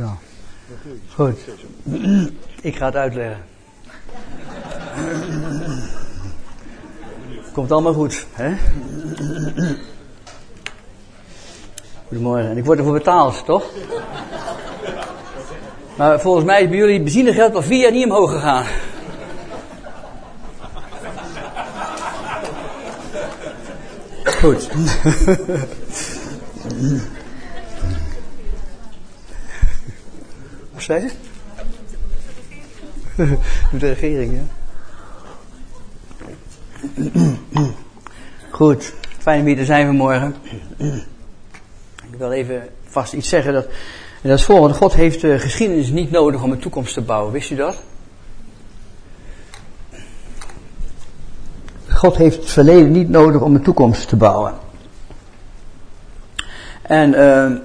[0.00, 0.16] Ja.
[1.14, 1.38] Goed.
[2.68, 3.44] Ik ga het uitleggen.
[7.52, 8.48] Komt allemaal goed, hè?
[12.08, 12.50] Goedemorgen.
[12.50, 13.64] En ik word ervoor betaald, toch?
[15.96, 18.64] Maar volgens mij is bij jullie benzinegeld al vier jaar niet omhoog gegaan.
[24.24, 24.68] Goed.
[30.90, 31.10] Zei
[33.78, 34.42] de regering, ja.
[38.50, 40.34] Goed, fijn om hier zijn vanmorgen.
[42.10, 43.52] Ik wil even vast iets zeggen.
[43.52, 43.66] Dat,
[44.22, 44.74] dat is volgende.
[44.74, 47.32] God heeft de geschiedenis niet nodig om een toekomst te bouwen.
[47.32, 47.82] Wist u dat?
[51.88, 54.54] God heeft het verleden niet nodig om een toekomst te bouwen.
[56.82, 57.58] En uh,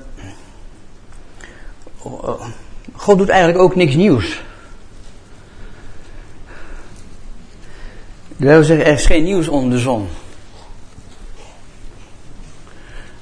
[3.06, 4.42] God doet eigenlijk ook niks nieuws.
[8.38, 10.08] Dat wil zeggen, er is geen nieuws onder de zon.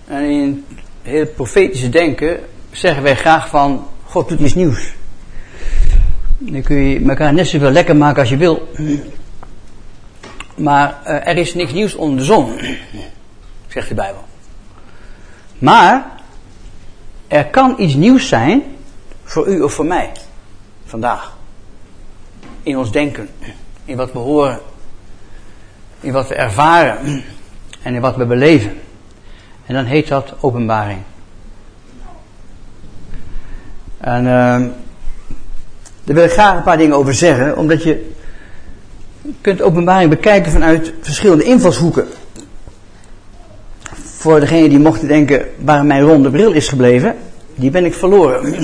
[0.07, 0.65] En in
[1.01, 2.39] heel profetische denken
[2.71, 4.93] zeggen wij graag van, God doet iets nieuws.
[6.37, 8.71] Dan kun je elkaar net zoveel lekker maken als je wil.
[10.55, 12.59] Maar uh, er is niks nieuws onder de zon,
[13.67, 14.23] zegt de Bijbel.
[15.57, 16.05] Maar
[17.27, 18.63] er kan iets nieuws zijn
[19.33, 20.11] voor u of voor mij
[20.85, 21.37] vandaag.
[22.63, 23.29] In ons denken,
[23.85, 24.59] in wat we horen,
[25.99, 27.23] in wat we ervaren
[27.81, 28.71] en in wat we beleven.
[29.65, 30.99] En dan heet dat openbaring.
[33.97, 34.29] En uh,
[36.03, 38.11] daar wil ik graag een paar dingen over zeggen, omdat je
[39.41, 42.07] kunt openbaring bekijken vanuit verschillende invalshoeken.
[43.93, 47.15] Voor degene die mochten denken waar mijn ronde bril is gebleven,
[47.55, 48.55] die ben ik verloren.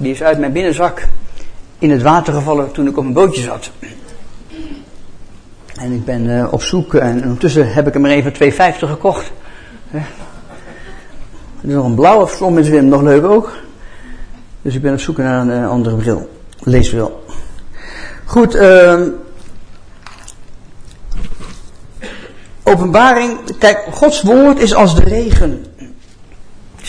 [0.00, 1.08] Die is uit mijn binnenzak
[1.78, 3.70] in het water gevallen toen ik op een bootje zat.
[5.74, 9.32] En ik ben uh, op zoek en ondertussen heb ik hem er even 2,50 gekocht.
[9.92, 13.52] Er is nog een blauwe vlommenswim, nog leuk ook.
[14.62, 16.30] Dus ik ben op zoek naar een uh, andere bril,
[16.60, 17.24] leesbril.
[18.24, 19.00] Goed, uh,
[22.62, 23.38] openbaring.
[23.58, 25.64] Kijk, Gods woord is als de regen.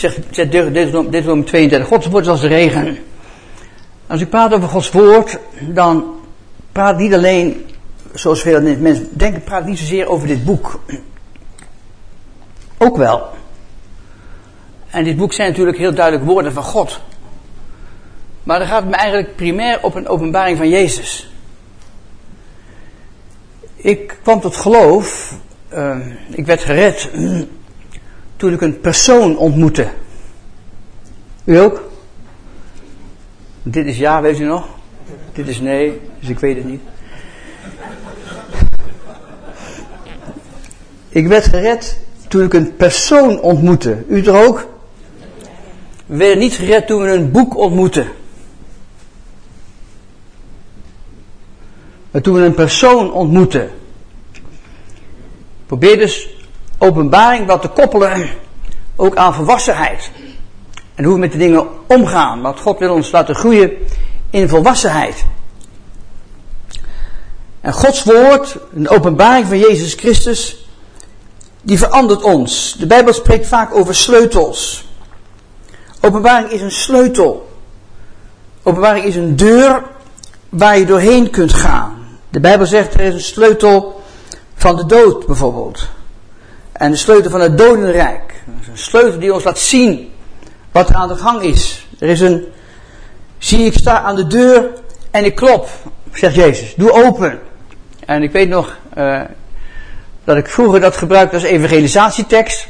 [0.02, 1.86] Ik zeg, zeg Deuteronomium 32.
[1.88, 2.98] Gods woord is als de regen.
[4.06, 6.04] Als ik praat over Gods woord, dan
[6.72, 7.66] praat niet alleen,
[8.14, 10.80] zoals veel mensen denken, praat niet zozeer over dit boek.
[12.78, 13.28] Ook wel.
[14.90, 17.00] En dit boek zijn natuurlijk heel duidelijk woorden van God.
[18.42, 21.32] Maar dan gaat het me eigenlijk primair op een openbaring van Jezus.
[23.76, 25.34] Ik kwam tot geloof,
[25.74, 25.96] uh,
[26.30, 27.10] ik werd gered
[28.42, 29.88] toen ik een persoon ontmoette.
[31.44, 31.90] U ook?
[33.62, 34.66] Dit is ja, weet u nog?
[35.32, 36.80] Dit is nee, dus ik weet het niet.
[41.08, 41.98] Ik werd gered
[42.28, 44.04] toen ik een persoon ontmoette.
[44.08, 44.68] U er ook?
[46.06, 48.08] We werden niet gered toen we een boek ontmoetten.
[52.10, 53.70] Maar toen we een persoon ontmoeten.
[55.66, 56.31] Probeer dus
[56.82, 58.30] openbaring wat te koppelen
[58.96, 60.10] ook aan volwassenheid.
[60.94, 62.42] En hoe we met de dingen omgaan.
[62.42, 63.70] Want God wil ons laten groeien
[64.30, 65.24] in volwassenheid.
[67.60, 70.66] En Gods woord, een openbaring van Jezus Christus,
[71.62, 72.76] die verandert ons.
[72.78, 74.88] De Bijbel spreekt vaak over sleutels.
[76.00, 77.50] Openbaring is een sleutel.
[78.62, 79.82] Openbaring is een deur
[80.48, 82.18] waar je doorheen kunt gaan.
[82.30, 84.02] De Bijbel zegt er is een sleutel
[84.54, 85.88] van de dood bijvoorbeeld.
[86.72, 88.42] En de sleutel van het dodenrijk.
[88.60, 90.12] Is een sleutel die ons laat zien
[90.72, 91.86] wat er aan de gang is.
[91.98, 92.44] Er is een,
[93.38, 94.70] zie ik sta aan de deur
[95.10, 95.68] en ik klop,
[96.12, 96.74] zegt Jezus.
[96.74, 97.40] Doe open.
[98.06, 99.20] En ik weet nog uh,
[100.24, 102.68] dat ik vroeger dat gebruikte als evangelisatietekst.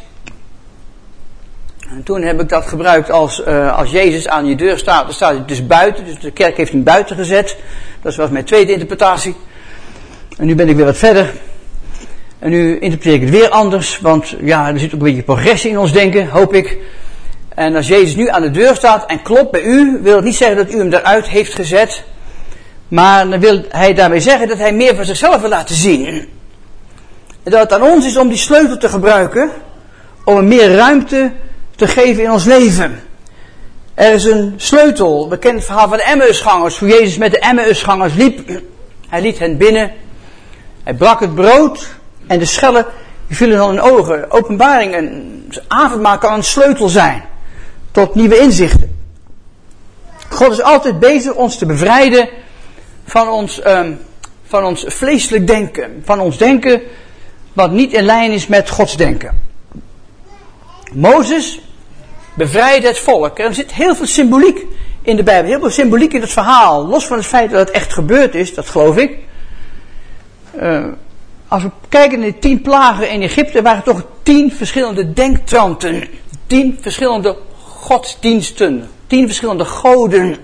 [1.89, 5.05] En toen heb ik dat gebruikt als, uh, als Jezus aan je deur staat.
[5.05, 7.57] Dan staat hij dus buiten, dus de kerk heeft hem buiten gezet.
[8.03, 9.37] Dat was mijn tweede interpretatie.
[10.39, 11.33] En nu ben ik weer wat verder.
[12.43, 15.71] En nu interpreteer ik het weer anders, want ja, er zit ook een beetje progressie
[15.71, 16.79] in ons denken, hoop ik.
[17.49, 20.35] En als Jezus nu aan de deur staat en klopt bij u, wil het niet
[20.35, 22.05] zeggen dat u hem eruit heeft gezet.
[22.89, 26.07] Maar dan wil hij daarmee zeggen dat hij meer van zichzelf wil laten zien.
[27.43, 29.51] En dat het aan ons is om die sleutel te gebruiken,
[30.25, 31.33] om hem meer ruimte
[31.77, 33.01] te geven in ons leven.
[33.95, 38.15] Er is een sleutel, bekend het verhaal van de Emmausgangers, hoe Jezus met de Emmausgangers
[38.15, 38.61] liep.
[39.09, 39.93] Hij liet hen binnen,
[40.83, 42.01] hij brak het brood
[42.33, 42.87] en de schellen
[43.29, 44.31] vielen dan in ogen.
[44.31, 47.25] Openbaring en avondmaal kan een sleutel zijn
[47.91, 48.97] tot nieuwe inzichten.
[50.29, 52.29] God is altijd bezig ons te bevrijden
[53.05, 53.99] van ons, um,
[54.45, 56.03] van ons vleeselijk denken.
[56.05, 56.83] Van ons denken
[57.53, 59.41] wat niet in lijn is met Gods denken.
[60.93, 61.61] Mozes
[62.35, 63.39] bevrijdde het volk.
[63.39, 64.67] Er zit heel veel symboliek
[65.03, 65.51] in de Bijbel.
[65.51, 66.87] Heel veel symboliek in het verhaal.
[66.87, 69.19] Los van het feit dat het echt gebeurd is, dat geloof ik.
[70.63, 70.85] Uh,
[71.53, 76.09] als we kijken naar de tien plagen in Egypte, waren toch tien verschillende denktranten.
[76.47, 78.91] Tien verschillende godsdiensten.
[79.07, 80.37] Tien verschillende goden.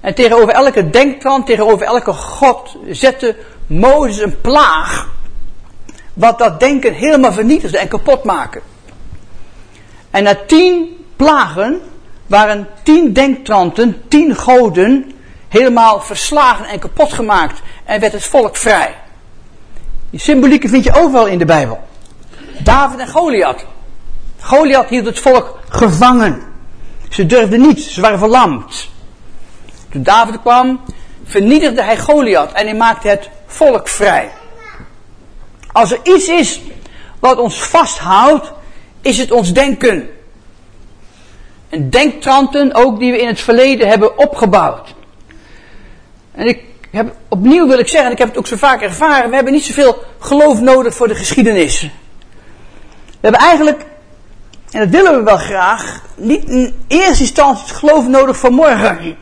[0.00, 5.08] En tegenover elke denktrant, tegenover elke god, zette Mozes een plaag.
[6.14, 8.62] Wat dat denken helemaal vernietigde en kapot maken.
[10.10, 11.80] En na tien plagen
[12.26, 15.12] waren tien denktranten, tien goden,
[15.48, 17.60] helemaal verslagen en kapot gemaakt.
[17.84, 18.94] En werd het volk vrij.
[20.10, 21.88] Die symbolieken vind je overal in de Bijbel.
[22.62, 23.64] David en Goliath.
[24.40, 26.42] Goliath hield het volk gevangen.
[27.08, 28.88] Ze durfden niet, ze waren verlamd.
[29.90, 30.80] Toen David kwam,
[31.24, 34.30] vernietigde hij Goliath en hij maakte het volk vrij.
[35.72, 36.60] Als er iets is
[37.18, 38.52] wat ons vasthoudt,
[39.00, 40.08] is het ons denken.
[41.68, 44.94] En denktranten ook die we in het verleden hebben opgebouwd.
[46.32, 46.69] En ik
[47.28, 49.64] opnieuw wil ik zeggen, en ik heb het ook zo vaak ervaren, we hebben niet
[49.64, 51.80] zoveel geloof nodig voor de geschiedenis.
[51.80, 53.84] We hebben eigenlijk,
[54.70, 59.16] en dat willen we wel graag, niet in eerste instantie het geloof nodig voor morgen.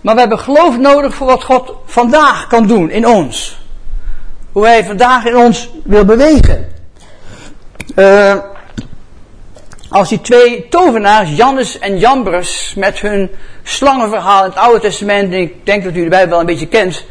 [0.00, 3.60] Maar we hebben geloof nodig voor wat God vandaag kan doen in ons.
[4.52, 6.68] Hoe hij vandaag in ons wil bewegen.
[7.96, 8.36] Uh,
[9.92, 13.30] als die twee tovenaars, Jannes en Jambres, met hun
[13.62, 16.66] slangenverhaal in het Oude Testament, en ik denk dat u de Bijbel wel een beetje
[16.66, 17.04] kent,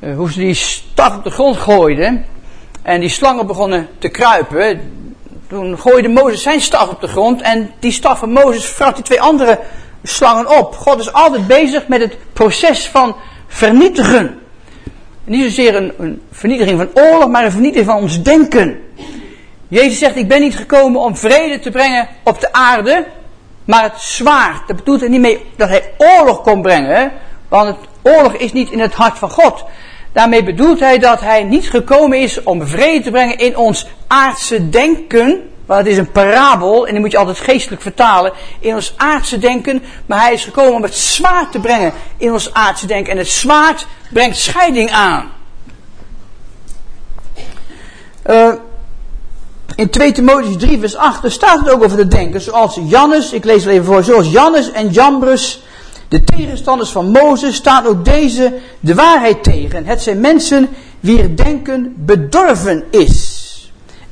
[0.00, 2.24] uh, hoe ze die staf op de grond gooiden
[2.82, 4.80] en die slangen begonnen te kruipen.
[5.48, 9.04] Toen gooide Mozes zijn staf op de grond en die staf van Mozes vrat die
[9.04, 9.60] twee andere
[10.02, 10.74] slangen op.
[10.74, 13.16] God is altijd bezig met het proces van
[13.46, 14.38] vernietigen.
[15.24, 18.78] Niet zozeer een, een vernietiging van oorlog, maar een vernietiging van ons denken.
[19.74, 23.06] Jezus zegt, ik ben niet gekomen om vrede te brengen op de aarde,
[23.64, 24.66] maar het zwaard.
[24.66, 27.12] Dat bedoelt er niet mee dat hij oorlog kon brengen,
[27.48, 29.64] want oorlog is niet in het hart van God.
[30.12, 34.70] Daarmee bedoelt hij dat hij niet gekomen is om vrede te brengen in ons aardse
[34.70, 38.94] denken, want het is een parabel en die moet je altijd geestelijk vertalen in ons
[38.96, 43.12] aardse denken, maar hij is gekomen om het zwaard te brengen in ons aardse denken.
[43.12, 45.32] En het zwaard brengt scheiding aan.
[48.26, 48.52] Uh,
[49.76, 52.40] in 2 Timotheus 3 vers 8 staat het ook over de denken.
[52.40, 55.62] Zoals Jannes, ik lees het even voor, zoals Jannes en Jambres,
[56.08, 59.86] de tegenstanders van Mozes, staan ook deze de waarheid tegen.
[59.86, 60.68] Het zijn mensen
[61.00, 63.42] wier denken bedorven is.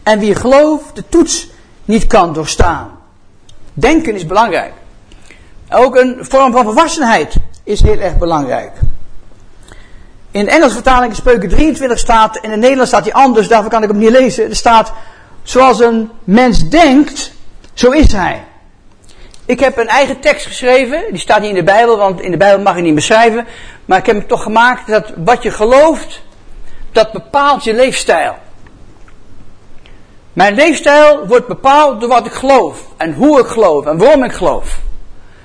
[0.02, 1.48] En wie geloof de toets
[1.84, 2.90] niet kan doorstaan.
[3.74, 4.72] Denken is belangrijk.
[5.70, 8.72] Ook een vorm van volwassenheid is heel erg belangrijk.
[10.30, 13.70] In de Engelse vertaling in Spreuken 23 staat, in het Nederlands staat hij anders, daarvoor
[13.70, 14.48] kan ik hem niet lezen.
[14.48, 14.92] Er staat,
[15.42, 17.32] Zoals een mens denkt,
[17.74, 18.44] zo is hij.
[19.44, 22.36] Ik heb een eigen tekst geschreven, die staat niet in de Bijbel, want in de
[22.36, 23.46] Bijbel mag je niet beschrijven.
[23.84, 26.22] Maar ik heb hem toch gemaakt dat wat je gelooft,
[26.92, 28.34] dat bepaalt je leefstijl.
[30.32, 32.86] Mijn leefstijl wordt bepaald door wat ik geloof.
[32.96, 33.86] En hoe ik geloof.
[33.86, 34.78] En waarom ik geloof.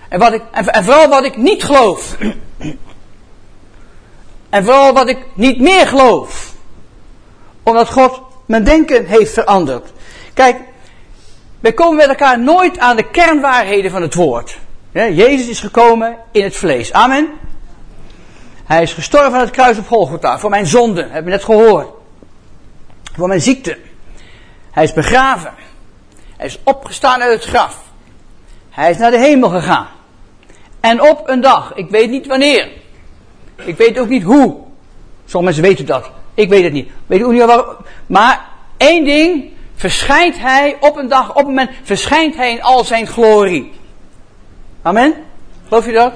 [0.10, 2.18] En, wat ik, en, en vooral wat ik niet geloof.
[4.50, 6.54] en vooral wat ik niet meer geloof.
[7.64, 9.92] Omdat God mijn denken heeft veranderd.
[10.34, 10.58] Kijk,
[11.60, 14.58] wij komen met elkaar nooit aan de kernwaarheden van het woord.
[14.92, 16.94] Jezus is gekomen in het vlees.
[16.94, 17.30] Amen.
[18.66, 20.40] Hij is gestorven aan het kruis op Golgotha.
[20.40, 21.88] Voor mijn zonden, hebben we net gehoord.
[23.16, 23.78] Voor mijn ziekte.
[24.72, 25.54] Hij is begraven.
[26.38, 27.84] Hij is opgestaan uit het graf.
[28.70, 29.88] Hij is naar de hemel gegaan.
[30.80, 32.70] En op een dag, ik weet niet wanneer.
[33.56, 34.56] Ik weet ook niet hoe.
[35.26, 36.12] Sommige mensen weten dat.
[36.38, 36.90] Ik weet het niet.
[37.06, 37.76] Weet ook niet waarom.
[38.08, 38.46] Maar
[38.78, 43.08] één ding, verschijnt hij op een dag, op een moment, verschijnt hij in al zijn
[43.08, 43.72] glorie.
[44.82, 45.14] Amen?
[45.68, 46.14] Geloof je dat?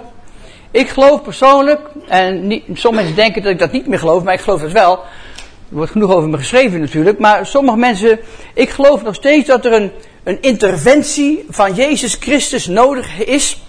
[0.71, 4.39] Ik geloof persoonlijk, en sommige mensen denken dat ik dat niet meer geloof, maar ik
[4.39, 4.91] geloof dat wel.
[4.91, 8.19] Er wordt genoeg over me geschreven natuurlijk, maar sommige mensen,
[8.53, 9.91] ik geloof nog steeds dat er een,
[10.23, 13.61] een interventie van Jezus Christus nodig is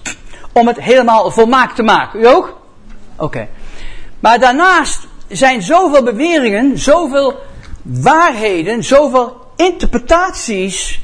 [0.52, 2.20] om het helemaal volmaakt te maken.
[2.20, 2.60] U ook?
[3.16, 3.48] Oké.
[4.20, 7.40] Maar daarnaast zijn zoveel beweringen, zoveel
[7.82, 11.00] waarheden, zoveel interpretaties,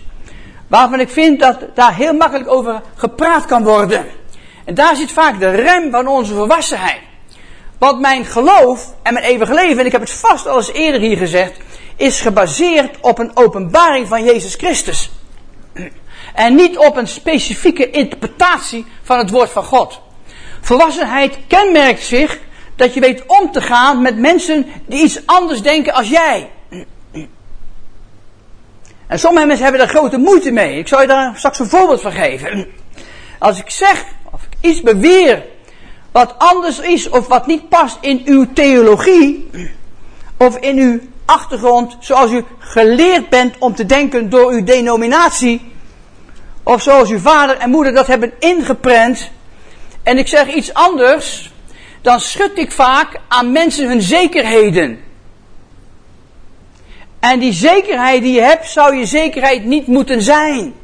[0.66, 4.06] waarvan ik vind dat daar heel makkelijk over gepraat kan worden.
[4.64, 7.00] En daar zit vaak de rem van onze volwassenheid.
[7.78, 11.00] Want mijn geloof en mijn eeuwige leven, en ik heb het vast al eens eerder
[11.00, 11.58] hier gezegd,
[11.96, 15.10] is gebaseerd op een openbaring van Jezus Christus.
[16.34, 20.00] En niet op een specifieke interpretatie van het woord van God.
[20.60, 22.38] Volwassenheid kenmerkt zich
[22.78, 26.50] dat je weet om te gaan met mensen die iets anders denken als jij.
[29.06, 30.78] En sommige mensen hebben daar grote moeite mee.
[30.78, 32.66] Ik zal je daar straks een voorbeeld van geven.
[33.38, 35.44] Als ik zeg, of ik iets beweer,
[36.12, 39.50] wat anders is of wat niet past in uw theologie,
[40.36, 45.72] of in uw achtergrond, zoals u geleerd bent om te denken door uw denominatie,
[46.62, 49.30] of zoals uw vader en moeder dat hebben ingeprent,
[50.02, 51.52] en ik zeg iets anders,
[52.00, 55.00] dan schud ik vaak aan mensen hun zekerheden.
[57.20, 60.74] En die zekerheid die je hebt, zou je zekerheid niet moeten zijn.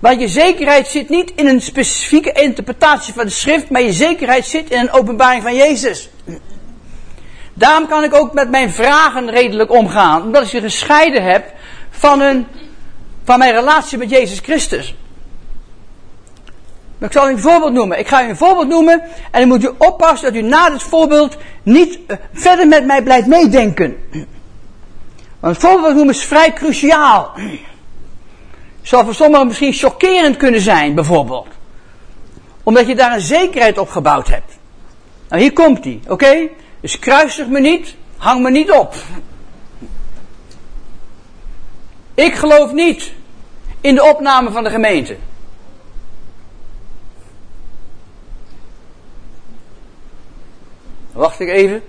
[0.00, 4.46] Want je zekerheid zit niet in een specifieke interpretatie van de schrift, maar je zekerheid
[4.46, 6.08] zit in een openbaring van Jezus.
[7.54, 11.52] Daarom kan ik ook met mijn vragen redelijk omgaan, omdat ik ze gescheiden heb
[11.90, 12.46] van, een,
[13.24, 14.94] van mijn relatie met Jezus Christus.
[17.00, 17.98] Ik zal u een voorbeeld noemen.
[17.98, 20.82] Ik ga u een voorbeeld noemen en dan moet u oppassen dat u na dit
[20.82, 23.96] voorbeeld niet eh, verder met mij blijft meedenken.
[25.40, 27.32] Want het voorbeeld noemen is vrij cruciaal.
[28.82, 31.48] Zal voor sommigen misschien chockerend kunnen zijn, bijvoorbeeld.
[32.62, 34.58] Omdat je daar een zekerheid op gebouwd hebt.
[35.28, 36.48] Nou, hier komt die, oké?
[36.80, 38.94] Dus kruisig me niet, hang me niet op.
[42.14, 43.12] Ik geloof niet
[43.80, 45.16] in de opname van de gemeente.
[51.20, 51.82] Wacht ik even.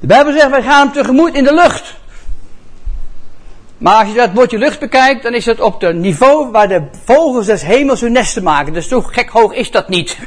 [0.00, 1.94] De Bijbel zegt, wij gaan hem tegemoet in de lucht.
[3.78, 6.82] Maar als je dat woordje lucht bekijkt, dan is het op het niveau waar de
[7.04, 8.72] vogels des hemels hun nesten maken.
[8.72, 10.18] Dus zo gek hoog is dat niet.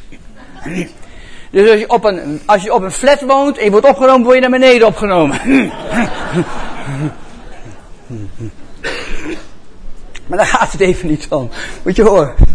[1.51, 4.23] Dus als je op een, als je op een flat woont en je wordt opgenomen,
[4.23, 5.39] word je naar beneden opgenomen.
[10.27, 11.49] Maar daar gaat het even niet om.
[11.83, 12.54] Moet je horen.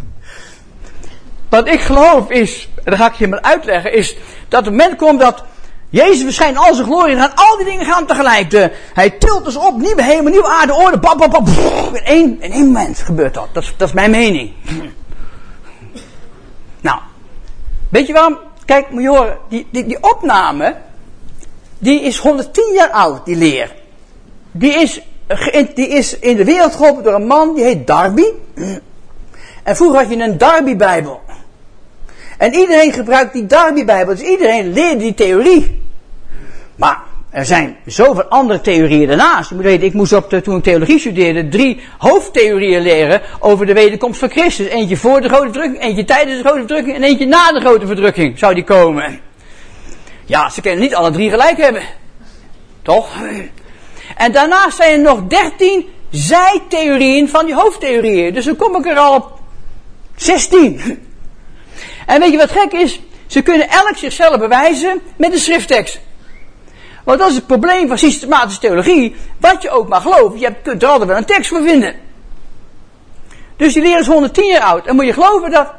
[1.51, 4.17] Wat ik geloof is, en dat ga ik je maar uitleggen, is
[4.49, 5.45] dat het moment komt dat
[5.89, 8.51] Jezus verschijnt al zijn glorie en al die dingen gaan tegelijk.
[8.51, 11.49] De, hij tilt dus op, nieuwe hemel, nieuwe aarde, orde, bap, bap, bap,
[11.93, 13.49] in één, in één moment gebeurt dat.
[13.53, 14.53] Dat dat is mijn mening.
[16.81, 16.99] Nou,
[17.89, 18.39] weet je waarom?
[18.65, 20.77] Kijk, horen, die, die, die opname,
[21.79, 23.75] die is 110 jaar oud, die leer.
[24.51, 25.01] Die is,
[25.75, 28.25] die is in de wereld geholpen door een man, die heet Darby.
[29.63, 31.21] En vroeger had je een Darby-bijbel.
[32.41, 35.83] En iedereen gebruikt die Darby-bijbel, dus iedereen leerde die theorie.
[36.77, 39.49] Maar er zijn zoveel andere theorieën daarnaast.
[39.49, 43.67] Je moet weten, ik moest op de, toen ik theologie studeerde drie hoofdtheorieën leren over
[43.67, 44.67] de wederkomst van Christus.
[44.67, 47.87] Eentje voor de grote verdrukking, eentje tijdens de grote verdrukking en eentje na de grote
[47.87, 49.21] verdrukking zou die komen.
[50.25, 51.83] Ja, ze kunnen niet alle drie gelijk hebben.
[52.83, 53.09] Toch?
[54.17, 58.35] En daarnaast zijn er nog dertien zijtheorieën van die hoofdtheorieën.
[58.35, 59.39] Dus dan kom ik er al op
[60.17, 61.09] 16.
[62.11, 63.01] En weet je wat gek is?
[63.27, 66.01] Ze kunnen elk zichzelf bewijzen met een schrifttekst.
[67.05, 69.17] Want dat is het probleem van systematische theologie.
[69.41, 71.95] Wat je ook maar gelooft, je kunt er altijd wel een tekst voor vinden.
[73.57, 74.87] Dus die leren is 110 jaar oud.
[74.87, 75.73] En moet je geloven dat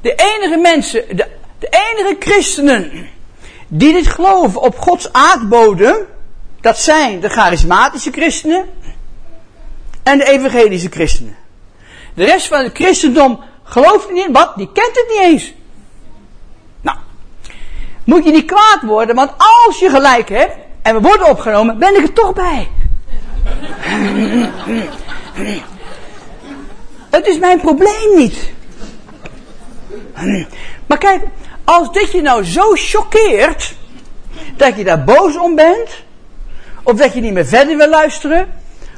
[0.00, 1.26] de enige mensen, de,
[1.58, 3.08] de enige christenen
[3.68, 5.96] die dit geloven op Gods aardbodem,
[6.60, 8.64] dat zijn de charismatische christenen
[10.02, 11.36] en de evangelische christenen.
[12.14, 15.56] De rest van het christendom gelooft niet in wat, die kent het niet eens
[18.08, 19.30] moet je niet kwaad worden, want
[19.66, 22.68] als je gelijk hebt en we worden opgenomen, ben ik er toch bij.
[27.10, 28.52] Het is mijn probleem niet.
[30.86, 31.22] Maar kijk,
[31.64, 33.74] als dit je nou zo choqueert,
[34.56, 36.04] dat je daar boos om bent,
[36.82, 38.48] of dat je niet meer verder wil luisteren,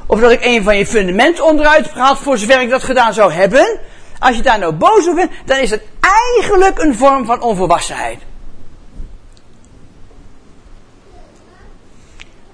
[0.07, 3.15] of dat ik een van je fundamenten onderuit heb gehaald voor zover ik dat gedaan
[3.15, 3.79] zou hebben,
[4.19, 8.29] als je daar nou boos op bent, dan is het eigenlijk een vorm van onvolwassenheid.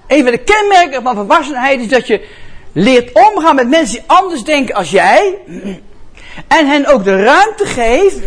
[0.07, 2.27] Een van de kenmerken van volwassenheid is dat je
[2.71, 5.37] leert omgaan met mensen die anders denken als jij.
[6.47, 8.19] En hen ook de ruimte geeft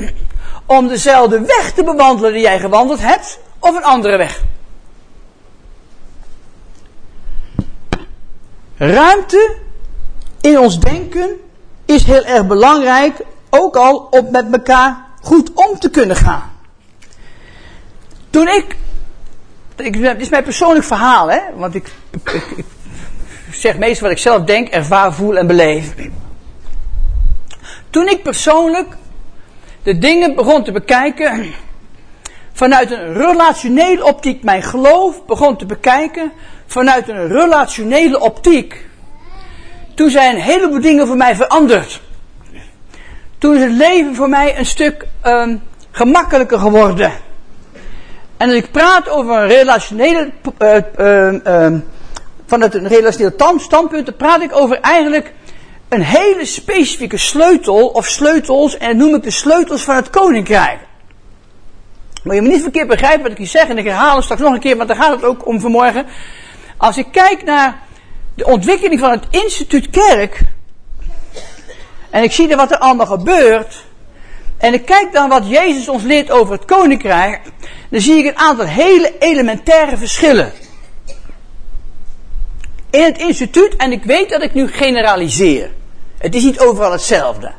[0.66, 4.42] om dezelfde weg te bewandelen die jij gewandeld hebt, of een andere weg.
[8.76, 9.56] Ruimte
[10.40, 11.30] in ons denken
[11.84, 13.20] is heel erg belangrijk,
[13.50, 16.52] ook al om met elkaar goed om te kunnen gaan.
[18.30, 18.76] Toen ik
[19.84, 21.40] ik, dit is mijn persoonlijk verhaal, hè?
[21.54, 21.92] Want ik,
[23.52, 25.94] zeg meestal wat ik zelf denk, ervaar, voel en beleef.
[27.90, 28.96] Toen ik persoonlijk
[29.82, 31.54] de dingen begon te bekijken
[32.52, 36.32] vanuit een relationele optiek mijn geloof begon te bekijken,
[36.66, 38.86] vanuit een relationele optiek,
[39.94, 42.00] toen zijn een heleboel dingen voor mij veranderd.
[43.38, 47.12] Toen is het leven voor mij een stuk um, gemakkelijker geworden.
[48.40, 51.78] En als ik praat over een relationele, uh, uh,
[52.46, 55.32] vanuit een relationeel standpunt, dan praat ik over eigenlijk
[55.88, 60.78] een hele specifieke sleutel of sleutels, en noem ik de sleutels van het koninkrijk.
[62.22, 64.40] Maar je moet niet verkeerd begrijpen wat ik hier zeg, en ik herhaal het straks
[64.40, 66.06] nog een keer, want daar gaat het ook om vanmorgen.
[66.76, 67.82] Als ik kijk naar
[68.34, 70.40] de ontwikkeling van het instituut kerk,
[72.10, 73.84] en ik zie er wat er allemaal gebeurt,
[74.60, 77.40] en ik kijk dan wat Jezus ons leert over het koninkrijk,
[77.90, 80.52] dan zie ik een aantal hele elementaire verschillen.
[82.90, 85.70] In het instituut, en ik weet dat ik nu generaliseer.
[86.18, 87.52] Het is niet overal hetzelfde.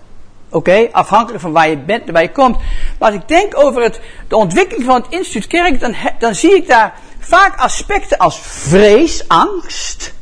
[0.50, 2.58] Oké, afhankelijk van waar je bent en waar je komt.
[3.00, 6.56] Maar als ik denk over het, de ontwikkeling van het instituut kerk, dan, dan zie
[6.56, 10.14] ik daar vaak aspecten als vrees, angst,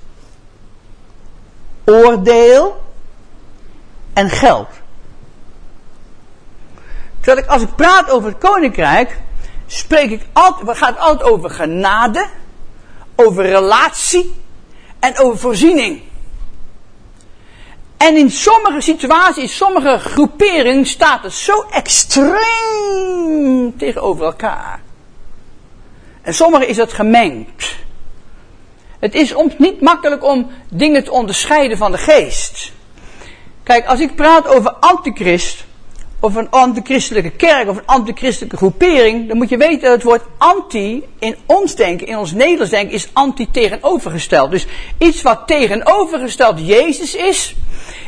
[1.86, 2.82] oordeel
[4.14, 4.68] en geld.
[7.22, 9.20] Terwijl ik, als ik praat over het koninkrijk,
[9.68, 12.28] spreek ik altijd, gaat het altijd over genade,
[13.16, 14.34] over relatie
[15.00, 16.02] en over voorziening.
[17.98, 24.82] En in sommige situaties, in sommige groeperingen staat het zo extreem tegenover elkaar.
[26.22, 27.76] En sommige is het gemengd.
[29.00, 32.72] Het is ons niet makkelijk om dingen te onderscheiden van de geest.
[33.64, 35.66] Kijk, als ik praat over antichrist,
[36.20, 40.24] of een antichristelijke kerk, of een antichristelijke groepering, dan moet je weten dat het woord
[40.38, 44.52] anti in ons denken, in ons Nederlands denken, is anti tegenovergesteld.
[44.52, 47.56] Dus iets wat tegenovergesteld Jezus is,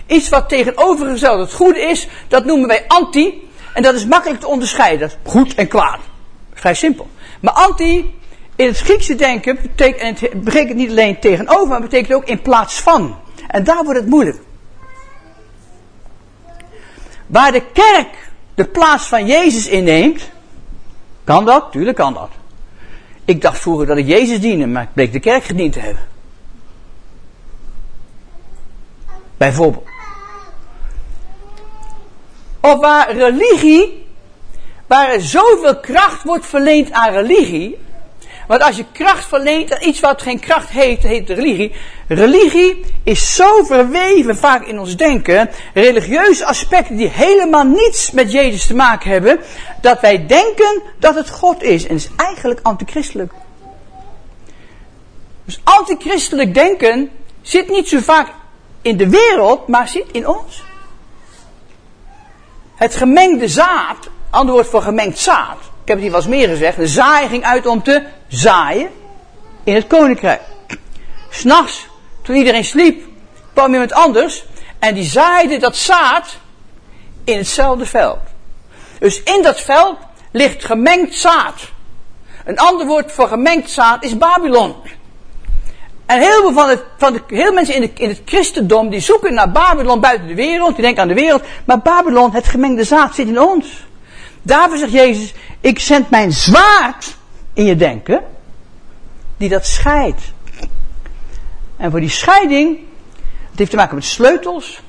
[0.08, 3.50] iets wat tegenovergesteld het goede is, dat noemen wij anti.
[3.74, 5.12] En dat is makkelijk te onderscheiden.
[5.24, 6.00] Goed en kwaad.
[6.53, 7.08] Vrij simpel.
[7.41, 8.13] Maar anti,
[8.56, 13.16] in het Griekse denken, betekent, betekent niet alleen tegenover, maar betekent ook in plaats van.
[13.48, 14.38] En daar wordt het moeilijk.
[17.31, 20.29] Waar de kerk de plaats van Jezus inneemt,
[21.24, 21.72] kan dat?
[21.72, 22.29] Tuurlijk kan dat.
[23.25, 26.03] Ik dacht vroeger dat ik Jezus diende, maar ik bleek de kerk gediend te hebben.
[29.37, 29.87] Bijvoorbeeld.
[32.59, 34.07] Of waar religie,
[34.87, 37.77] waar er zoveel kracht wordt verleend aan religie.
[38.51, 41.75] Want als je kracht verleent aan iets wat geen kracht heeft, heet religie.
[42.07, 45.50] Religie is zo verweven vaak in ons denken.
[45.74, 49.40] Religieuze aspecten die helemaal niets met Jezus te maken hebben.
[49.81, 51.87] Dat wij denken dat het God is.
[51.87, 53.33] En is eigenlijk antichristelijk.
[55.46, 57.11] Dus antichristelijk denken
[57.42, 58.27] zit niet zo vaak
[58.81, 60.64] in de wereld, maar zit in ons.
[62.75, 65.71] Het gemengde zaad, ander woord voor gemengd zaad.
[65.92, 66.77] Heb het hier eens meer gezegd.
[66.77, 68.90] De zaai ging uit om te zaaien
[69.64, 70.42] in het koninkrijk.
[71.30, 71.88] S'nachts,
[72.22, 73.04] toen iedereen sliep,
[73.54, 74.46] kwam iemand anders
[74.80, 76.38] en die zaaide dat zaad
[77.24, 78.20] in hetzelfde veld.
[79.00, 79.98] Dus in dat veld
[80.32, 81.62] ligt gemengd zaad.
[82.46, 84.75] Een ander woord voor gemengd zaad is Babylon.
[86.06, 89.34] En heel veel van, het, van de heel mensen in, in het christendom, die zoeken
[89.34, 93.16] naar Babylon buiten de wereld, die denken aan de wereld, maar Babylon, het gemengde zaad,
[93.16, 93.90] zit in ons.
[94.42, 97.18] Daarvoor zegt Jezus, ik zend mijn zwaard
[97.54, 98.24] in je denken,
[99.38, 100.22] die dat scheidt.
[101.77, 102.80] En voor die scheiding,
[103.50, 104.82] het heeft te maken met sleutels,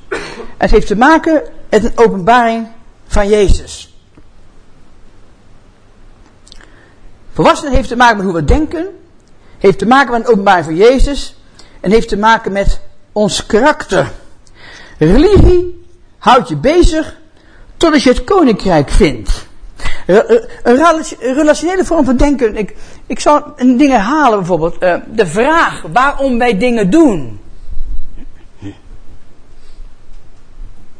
[0.57, 2.67] het heeft te maken met een openbaring
[3.07, 3.97] van Jezus.
[7.33, 8.87] Volwassenen heeft te maken met hoe we denken,
[9.59, 11.37] heeft te maken met een openbaring van Jezus
[11.81, 12.81] en heeft te maken met
[13.13, 14.13] ons karakter.
[14.99, 15.87] Religie
[16.19, 17.21] houdt je bezig
[17.83, 19.47] totdat je het koninkrijk vindt.
[20.07, 22.57] Een relationele vorm van denken.
[22.57, 24.83] Ik, ik zal een ding herhalen bijvoorbeeld.
[24.83, 27.41] Uh, de vraag waarom wij dingen doen.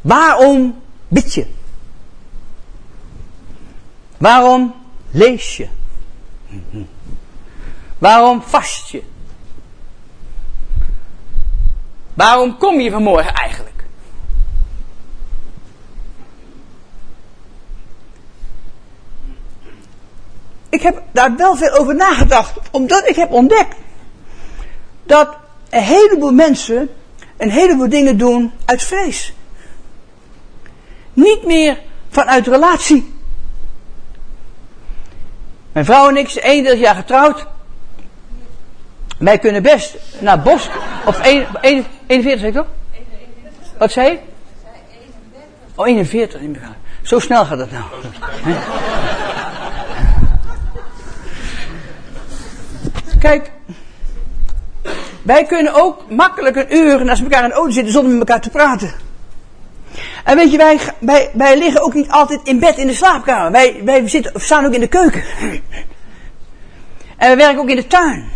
[0.01, 1.47] Waarom bid je?
[4.19, 4.75] Waarom
[5.11, 5.69] lees je?
[7.99, 9.03] Waarom vast je?
[12.15, 13.72] Waarom kom je vanmorgen eigenlijk?
[20.73, 23.77] Ik heb daar wel veel over nagedacht, omdat ik heb ontdekt
[25.05, 25.37] dat
[25.71, 26.91] een heleboel mensen
[27.37, 29.33] een heleboel dingen doen uit vrees.
[31.13, 33.15] Niet meer vanuit relatie.
[35.73, 37.47] Mijn vrouw en ik zijn 31 jaar getrouwd.
[39.19, 40.69] Wij kunnen best naar Bos.
[41.05, 41.21] Of
[41.61, 42.67] 41, zeg ik toch?
[43.79, 44.19] Wat zei je?
[45.75, 46.41] Oh, 41.
[47.03, 47.85] Zo snel gaat het nou.
[53.23, 53.51] Kijk,
[55.23, 58.43] wij kunnen ook makkelijk een uur naast elkaar in de auto zitten zonder met elkaar
[58.43, 58.93] te praten.
[60.25, 63.53] En weet je, wij, wij, wij liggen ook niet altijd in bed in de slaapkamer.
[63.53, 65.25] Wij, wij zitten, staan ook in de keuken.
[67.17, 68.31] En we werken ook in de tuin.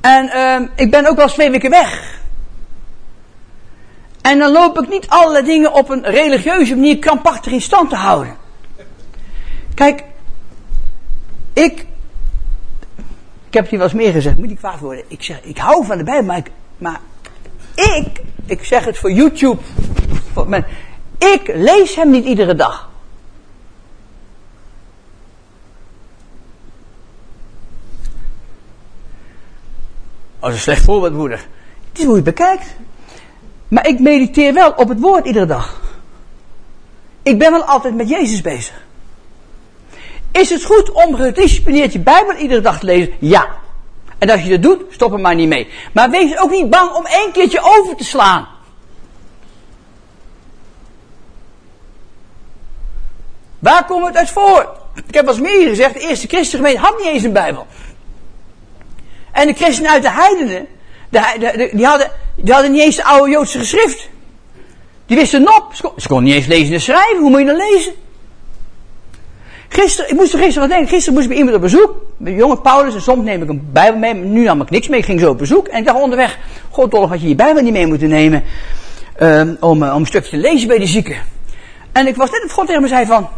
[0.00, 2.20] En uh, ik ben ook wel eens twee weken weg.
[4.20, 7.96] En dan loop ik niet alle dingen op een religieuze manier krampachtig in stand te
[7.96, 8.36] houden.
[9.74, 10.04] Kijk,
[11.52, 11.86] ik.
[13.48, 15.04] Ik heb hier wel eens meer gezegd, moet ik kwaad worden.
[15.08, 17.00] Ik zeg, ik hou van de Bijbel, maar ik, maar
[17.74, 19.60] ik, ik zeg het voor YouTube.
[20.32, 20.64] Voor
[21.18, 22.90] ik lees hem niet iedere dag.
[30.38, 31.38] Als een slecht voorbeeld, moeder.
[31.88, 32.76] Het is hoe je het bekijkt.
[33.68, 35.80] Maar ik mediteer wel op het woord iedere dag.
[37.22, 38.86] Ik ben wel altijd met Jezus bezig.
[40.32, 43.12] Is het goed om gedisciplineerd je Bijbel iedere dag te lezen?
[43.18, 43.48] Ja.
[44.18, 45.68] En als je dat doet, stop er maar niet mee.
[45.92, 48.48] Maar wees ook niet bang om één keertje over te slaan.
[53.58, 54.76] Waar komt het uit voor?
[55.06, 57.66] Ik heb als meer gezegd, de eerste christengemeente had niet eens een Bijbel.
[59.32, 60.66] En de christenen uit de heidenen,
[61.08, 64.08] de, die, hadden, die hadden niet eens de oude Joodse geschrift.
[65.06, 65.92] Die wisten nop.
[65.96, 67.18] Ze konden niet eens lezen en schrijven.
[67.18, 67.92] Hoe moet je dan lezen?
[69.68, 70.88] Gisteren, ik moest er gisteren wat denken.
[70.88, 71.94] Gisteren moest ik bij iemand op bezoek.
[72.16, 72.94] Met jonge Paulus.
[72.94, 74.14] En soms neem ik een Bijbel mee.
[74.14, 74.98] Nu nam ik niks mee.
[74.98, 75.68] Ik ging zo op bezoek.
[75.68, 76.38] En ik dacht onderweg.
[76.70, 78.42] God, dollig had je je Bijbel niet mee moeten nemen.
[79.22, 81.16] Um, om, om een stukje te lezen bij de zieken.
[81.92, 83.28] En ik was net op God tegen me zei van.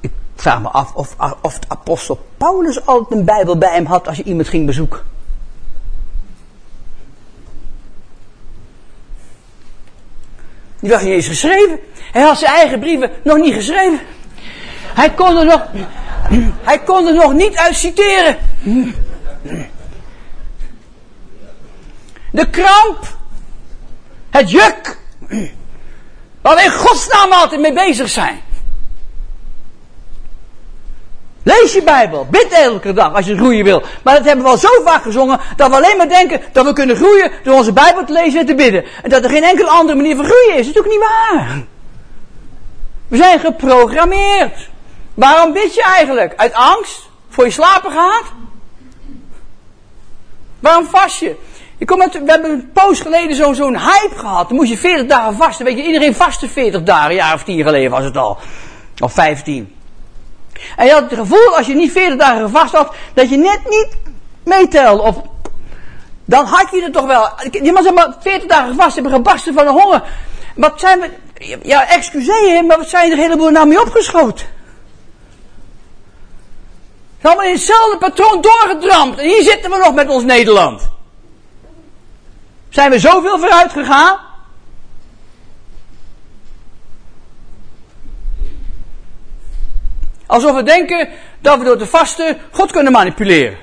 [0.00, 4.08] Ik vraag me af of, of de apostel Paulus altijd een Bijbel bij hem had
[4.08, 5.00] als je iemand ging bezoeken.
[10.80, 11.78] Die was niet eens geschreven.
[12.12, 14.00] Hij had zijn eigen brieven nog niet geschreven.
[14.94, 15.66] Hij kon er nog,
[16.62, 18.38] hij kon er nog niet uit citeren.
[22.30, 23.16] De kramp.
[24.30, 24.98] Het juk.
[26.40, 28.40] Waar we in godsnaam altijd mee bezig zijn.
[31.42, 32.26] Lees je Bijbel.
[32.30, 33.82] Bid elke dag als je groeien wil.
[34.02, 36.72] Maar dat hebben we al zo vaak gezongen dat we alleen maar denken dat we
[36.72, 38.84] kunnen groeien door onze Bijbel te lezen en te bidden.
[39.02, 40.66] En dat er geen enkele andere manier van groeien is.
[40.66, 41.64] Dat is natuurlijk niet waar.
[43.08, 44.70] We zijn geprogrammeerd.
[45.14, 46.32] Waarom bid je eigenlijk?
[46.36, 47.10] Uit angst?
[47.28, 48.24] Voor je slapen gaat?
[50.60, 51.36] Waarom vast je?
[51.78, 54.48] Ik we hebben een poos geleden zo'n hype gehad.
[54.48, 55.64] Dan moest je 40 dagen vasten.
[55.64, 57.10] Weet je, iedereen vastte 40 dagen.
[57.10, 58.38] Een jaar of 10 geleden was het al.
[59.02, 59.74] Of 15.
[60.76, 63.60] En je had het gevoel, als je niet 40 dagen gevast had, dat je net
[63.68, 63.88] niet
[64.44, 65.02] meetelde.
[65.02, 65.16] Of
[66.24, 67.28] dan had je het toch wel.
[67.50, 70.02] Je zeg maar 40 dagen vast hebben gebarsten van de honger.
[70.54, 71.10] Wat zijn we.
[71.62, 74.46] Ja, excuseer, maar wat zijn er heleboel naar mee opgeschoten?
[77.26, 79.18] Allemaal in hetzelfde patroon doorgedramd.
[79.18, 80.90] En hier zitten we nog met ons Nederland.
[82.68, 84.18] Zijn we zoveel vooruit gegaan?
[90.26, 91.08] Alsof we denken
[91.40, 93.58] dat we door te vasten God kunnen manipuleren.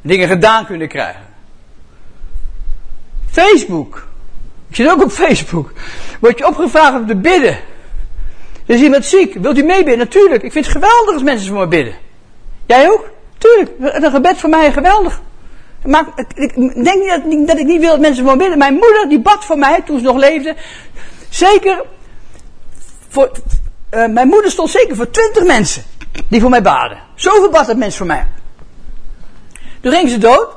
[0.00, 1.26] Dingen gedaan kunnen krijgen.
[3.30, 4.06] Facebook.
[4.68, 5.72] Ik zit ook op Facebook.
[6.20, 7.58] Word je opgevraagd om te bidden.
[8.70, 9.34] Er is iemand ziek.
[9.34, 9.98] Wilt u meebidden?
[9.98, 10.42] Natuurlijk.
[10.42, 11.94] Ik vind het geweldig als mensen voor me bidden.
[12.66, 13.10] Jij ook?
[13.38, 13.70] Tuurlijk.
[13.78, 15.20] Een gebed voor mij geweldig.
[15.84, 16.04] Maar
[16.34, 16.54] ik
[16.84, 18.58] denk niet dat, ik niet wil dat mensen voor me bidden.
[18.58, 20.56] Mijn moeder die bad voor mij toen ze nog leefde.
[21.28, 21.84] Zeker
[23.08, 23.30] voor,
[23.90, 25.82] uh, mijn moeder stond zeker voor twintig mensen
[26.28, 26.98] die voor mij baden.
[27.14, 28.26] Zoveel bad dat mensen voor mij.
[29.80, 30.48] Toen ging ze dood.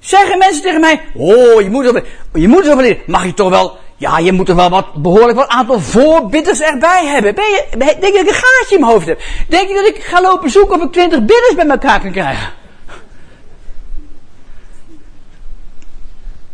[0.00, 3.02] Zeggen mensen tegen mij: Oh, je moeder, je moeder is overleden.
[3.06, 7.06] Mag je toch wel ja, je moet er wel wat behoorlijk wat aantal voorbidders erbij
[7.06, 7.34] hebben.
[7.34, 9.20] Ben je, denk je dat ik een gaatje in mijn hoofd heb?
[9.48, 12.52] Denk je dat ik ga lopen zoeken of ik twintig bidders bij elkaar kan krijgen?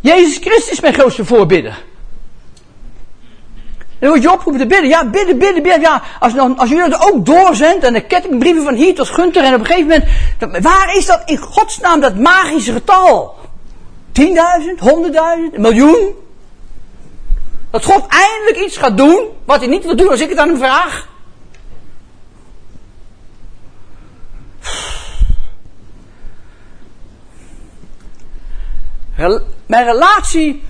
[0.01, 1.87] Jezus Christus is mijn grootste voorbidder.
[3.98, 4.88] Dan word je opgeroepen te bidden.
[4.88, 5.81] Ja, bidden, bidden, bidden.
[5.81, 9.44] Ja, als, dan, als jullie dat ook doorzendt en de kettingbrieven van hier tot Gunter
[9.44, 10.05] en op een gegeven
[10.40, 10.64] moment.
[10.64, 13.35] Waar is dat in godsnaam dat magische getal?
[14.12, 14.85] 10.000, 100.000,
[15.53, 16.14] een miljoen?
[17.70, 20.48] Dat God eindelijk iets gaat doen wat hij niet wil doen als ik het aan
[20.48, 21.09] hem vraag.
[29.66, 30.62] Mijn relatie,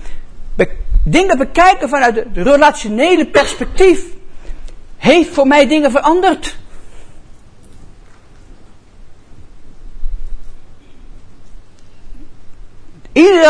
[1.03, 4.03] dingen bekijken vanuit het relationele perspectief,
[4.97, 6.57] heeft voor mij dingen veranderd.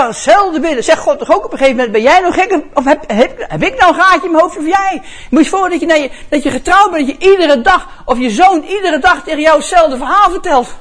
[0.07, 0.83] Hetzelfde bidden.
[0.83, 2.59] Zegt God toch ook op een gegeven moment, ben jij nog gek?
[2.73, 5.01] Of heb, heb, heb ik nou een gaatje in mijn hoofd of jij?
[5.29, 8.17] Moet je voor dat je, je, dat je getrouwd bent, dat je iedere dag, of
[8.17, 10.75] je zoon iedere dag tegen jou hetzelfde verhaal vertelt.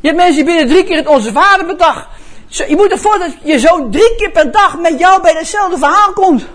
[0.00, 2.08] Je hebt mensen die binnen drie keer het Onze Vader per dag.
[2.46, 6.12] Je moet ervoor dat je zoon drie keer per dag met jou bij hetzelfde verhaal
[6.12, 6.46] komt.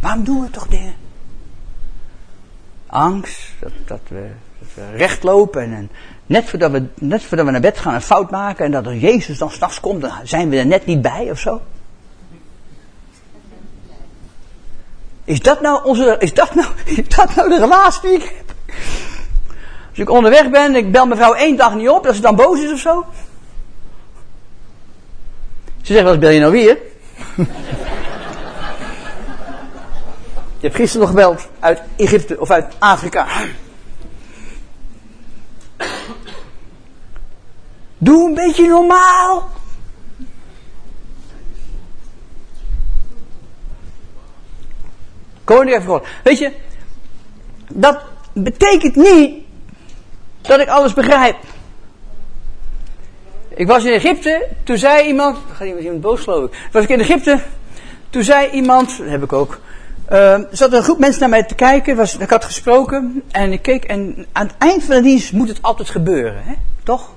[0.00, 1.01] Waarom doen we toch dingen?
[2.92, 4.28] Angst, dat, we,
[4.58, 5.90] dat we recht lopen en
[6.26, 8.96] net voordat, we, net voordat we naar bed gaan een fout maken en dat er
[8.96, 11.60] Jezus dan s'nachts komt, dan zijn we er net niet bij of zo.
[15.24, 18.54] Is dat nou onze, is dat nou, is dat nou de relatie die ik heb?
[19.88, 22.60] Als ik onderweg ben, ik bel mevrouw één dag niet op, dat ze dan boos
[22.60, 23.06] is of zo.
[25.82, 26.78] Ze zegt, wat bel je nou weer?
[30.62, 33.26] Je hebt gisteren nog gebeld uit Egypte of uit Afrika.
[37.98, 39.50] Doe een beetje normaal.
[45.44, 46.06] Koning van God.
[46.24, 46.52] Weet je,
[47.68, 48.00] dat
[48.32, 49.44] betekent niet
[50.40, 51.36] dat ik alles begrijp.
[53.48, 56.68] Ik was in Egypte, toen zei iemand, gaat iemand boos geloof ik.
[56.72, 57.40] Was ik in Egypte,
[58.10, 59.60] toen zei iemand, dat heb ik ook,
[60.10, 63.52] uh, er zat een groep mensen naar mij te kijken, was, ik had gesproken en
[63.52, 66.54] ik keek en aan het eind van de dienst moet het altijd gebeuren, hè?
[66.82, 67.14] toch?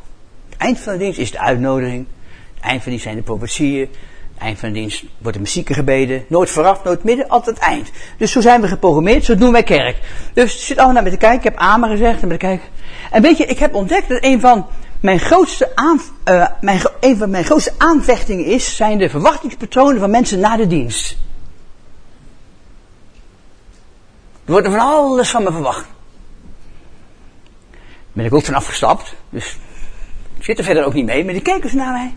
[0.50, 2.06] Het eind van de dienst is de uitnodiging,
[2.54, 3.90] het eind van de dienst zijn de profetieën,
[4.34, 7.66] het eind van de dienst wordt de muziek gebeden, nooit vooraf, nooit midden, altijd het
[7.66, 7.90] eind.
[8.18, 9.98] Dus zo zijn we geprogrammeerd, zo doen wij kerk.
[10.34, 12.68] Dus zit allemaal naar me te kijken, ik heb Amen gezegd en kijken.
[13.12, 14.66] En weet je, ik heb ontdekt dat een van
[15.00, 20.10] mijn grootste, aan, uh, mijn, een van mijn grootste aanvechtingen is, zijn de verwachtingspatronen van
[20.10, 21.18] mensen na de dienst.
[24.46, 25.86] Er wordt van alles van me verwacht.
[27.72, 29.16] Daar ben ik ook van afgestapt.
[29.30, 29.58] Dus
[30.38, 31.24] ik zit er verder ook niet mee.
[31.24, 32.14] Maar die keken ze naar mij.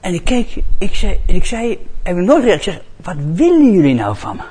[0.00, 3.16] En ik keek, ik zei, en ik zei, heb ik nooit gezegd, ik zeg, wat
[3.18, 4.42] willen jullie nou van me?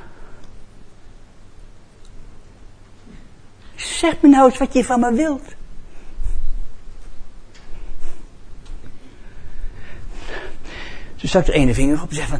[3.76, 5.56] Zeg me nou eens wat je van me wilt.
[11.16, 12.40] Toen stak de ene vinger op en zei van,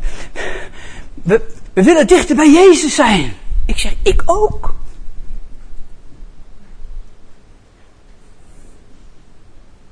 [1.14, 3.34] we, we willen dichter bij Jezus zijn.
[3.68, 4.74] Ik zeg, ik ook.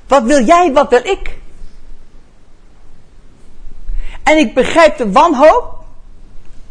[0.08, 1.38] Wat wil jij, wat wil ik?
[4.24, 5.84] En ik begrijp de wanhoop,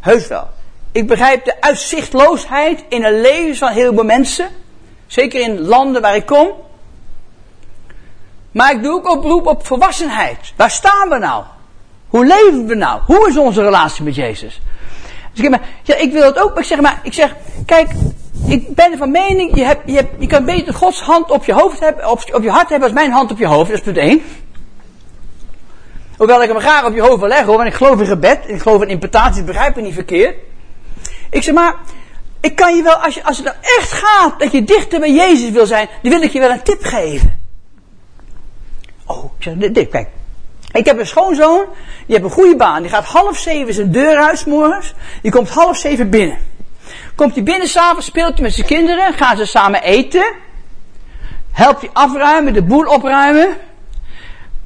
[0.01, 0.49] heus wel.
[0.93, 4.49] Ik begrijp de uitzichtloosheid in het leven van heel veel mensen.
[5.07, 6.49] Zeker in landen waar ik kom.
[8.51, 10.53] Maar ik doe ook oproep op volwassenheid.
[10.57, 11.45] Waar staan we nou?
[12.09, 13.01] Hoe leven we nou?
[13.07, 14.61] Hoe is onze relatie met Jezus?
[15.35, 17.35] Dus ik, maar, ja, ik wil het ook, maar ik zeg maar, ik zeg,
[17.67, 17.91] kijk,
[18.47, 21.53] ik ben van mening, je, hebt, je, hebt, je kan beter Gods hand op je
[21.53, 23.85] hoofd hebben, op, op je hart hebben als mijn hand op je hoofd, dat is
[23.85, 24.23] punt één.
[26.17, 28.39] Hoewel ik hem graag op je hoofd wil leggen hoor, want ik geloof in gebed,
[28.47, 30.37] ik geloof in interpretatie, begrijp me niet verkeerd.
[31.31, 31.75] Ik zeg maar,
[32.41, 35.13] ik kan je wel, als, je, als het nou echt gaat dat je dichter bij
[35.13, 37.39] Jezus wil zijn, dan wil ik je wel een tip geven.
[39.07, 40.07] Oh, ik zeg, dit, dit
[40.75, 41.65] ik heb een schoonzoon,
[42.07, 42.83] die heeft een goede baan.
[42.83, 44.95] Die gaat half zeven zijn deur uit morgens.
[45.23, 46.39] Die komt half zeven binnen.
[47.15, 50.25] Komt hij binnen s'avonds, speelt hij met zijn kinderen, gaan ze samen eten.
[51.53, 53.57] Helpt hij afruimen, de boel opruimen.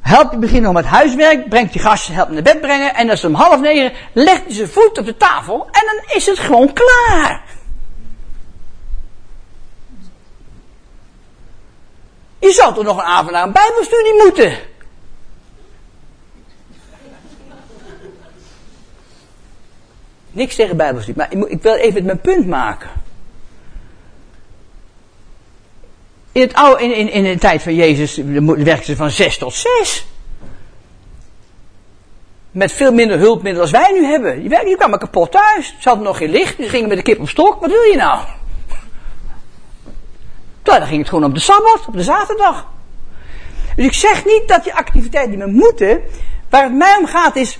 [0.00, 2.94] Helpt hij beginnen met huiswerk, brengt die gasten, helpt naar bed brengen.
[2.94, 6.26] En als om half negen legt hij zijn voet op de tafel en dan is
[6.26, 7.42] het gewoon klaar.
[12.38, 14.58] Je zou toch nog een avond naar een bijbelstudie moeten?
[20.38, 22.90] Niks tegen Bijbelstudie, maar ik wil even mijn punt maken.
[26.32, 29.54] In, het oude, in, in, in de tijd van Jezus werkten ze van zes tot
[29.54, 30.06] zes.
[32.50, 34.40] Met veel minder hulpmiddelen als wij nu hebben.
[34.40, 35.76] Die, die kwamen kapot thuis.
[35.80, 36.56] Ze hadden nog geen licht.
[36.56, 37.60] Ze gingen met de kip op stok.
[37.60, 38.24] Wat wil je nou?
[40.62, 42.66] Toen ging het gewoon op de Sabbat, op de zaterdag.
[43.76, 46.00] Dus ik zeg niet dat je activiteiten niet meer moeten.
[46.50, 47.58] Waar het mij om gaat is,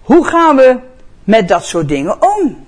[0.00, 0.76] hoe gaan we
[1.28, 2.66] met dat soort dingen om?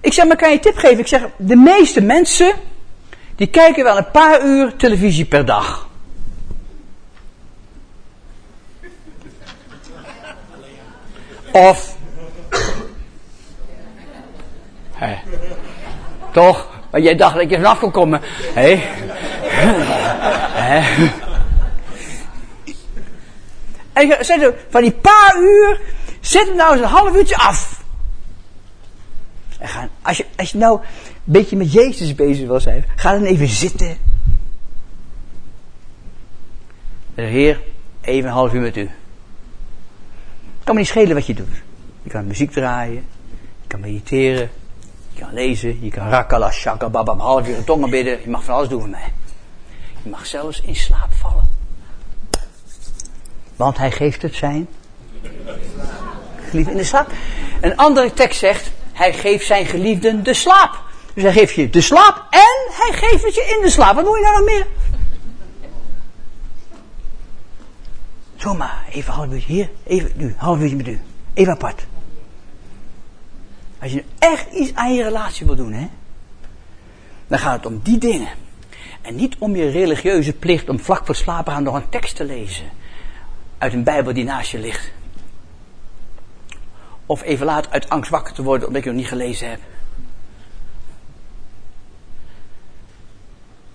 [0.00, 0.98] Ik zeg, maar kan je een tip geven?
[0.98, 2.52] Ik zeg, de meeste mensen,
[3.36, 5.88] die kijken wel een paar uur televisie per dag.
[11.52, 11.96] Of,
[16.32, 16.68] toch?
[16.90, 18.20] Want jij dacht dat je vanaf kon komen.
[18.54, 18.82] Hé?
[23.92, 25.80] En ik zeg, van die paar uur,
[26.20, 27.83] zet hem nou eens een half uurtje af.
[29.72, 30.80] En als, je, als je nou
[31.24, 33.96] beetje met Jezus bezig wil zijn, ga dan even zitten.
[37.14, 37.60] De Heer,
[38.00, 38.80] even een half uur met u.
[38.80, 41.62] Het kan me niet schelen wat je doet.
[42.02, 43.04] Je kan muziek draaien,
[43.62, 44.50] je kan mediteren,
[45.12, 48.20] je kan lezen, je kan rakala, shaka, babam, half uur in tongen bidden.
[48.22, 49.12] Je mag van alles doen voor mij.
[50.02, 51.48] Je mag zelfs in slaap vallen.
[53.56, 54.68] Want hij geeft het zijn
[56.48, 57.10] geliefde in de slaap.
[57.60, 60.82] Een andere tekst zegt, hij geeft zijn geliefden de slaap.
[61.14, 63.94] Dus hij geeft je de slaap en hij geeft het je in de slaap.
[63.94, 64.66] Wat moet je nou nog meer?
[68.36, 71.00] Zomaar, even een half uurtje hier, even nu, half uurtje met u.
[71.34, 71.86] Even apart.
[73.80, 75.88] Als je echt iets aan je relatie wil doen, hè,
[77.26, 78.28] dan gaat het om die dingen.
[79.02, 82.24] En niet om je religieuze plicht om vlak voor slapen gaan nog een tekst te
[82.24, 82.70] lezen.
[83.58, 84.92] Uit een Bijbel die naast je ligt.
[87.06, 89.62] Of even laat uit angst wakker te worden omdat je nog niet gelezen hebt.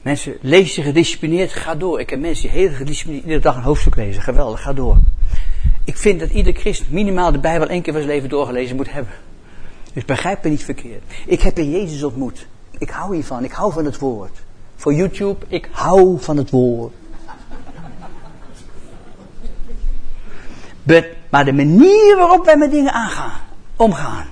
[0.01, 1.99] Mensen, lees je gedisciplineerd, ga door.
[1.99, 4.21] Ik heb mensen die heel gedisciplineerd iedere dag een hoofdstuk lezen.
[4.21, 4.97] Geweldig, ga door.
[5.83, 8.91] Ik vind dat ieder christen minimaal de Bijbel één keer van zijn leven doorgelezen moet
[8.91, 9.13] hebben.
[9.93, 11.03] Dus begrijp me niet verkeerd.
[11.25, 12.47] Ik heb in Jezus ontmoet.
[12.77, 13.43] Ik hou hiervan.
[13.43, 14.39] Ik hou van het woord.
[14.75, 16.93] Voor YouTube, ik hou van het woord.
[21.29, 23.41] Maar de manier waarop wij met dingen aangaan,
[23.75, 24.27] omgaan,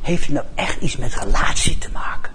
[0.00, 2.32] heeft nou echt iets met relatie te maken.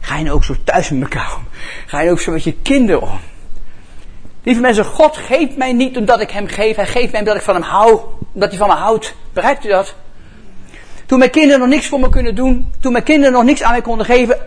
[0.00, 1.46] Ga je nou ook zo thuis met elkaar om?
[1.86, 3.20] Ga je ook zo met je kinderen om?
[4.42, 6.76] Lieve mensen, God geeft mij niet omdat ik hem geef.
[6.76, 8.00] Hij geeft mij omdat ik van hem hou.
[8.32, 9.14] Omdat hij van me houdt.
[9.32, 9.94] Begrijpt u dat?
[11.06, 12.72] Toen mijn kinderen nog niks voor me kunnen doen.
[12.80, 14.38] Toen mijn kinderen nog niks aan mij konden geven.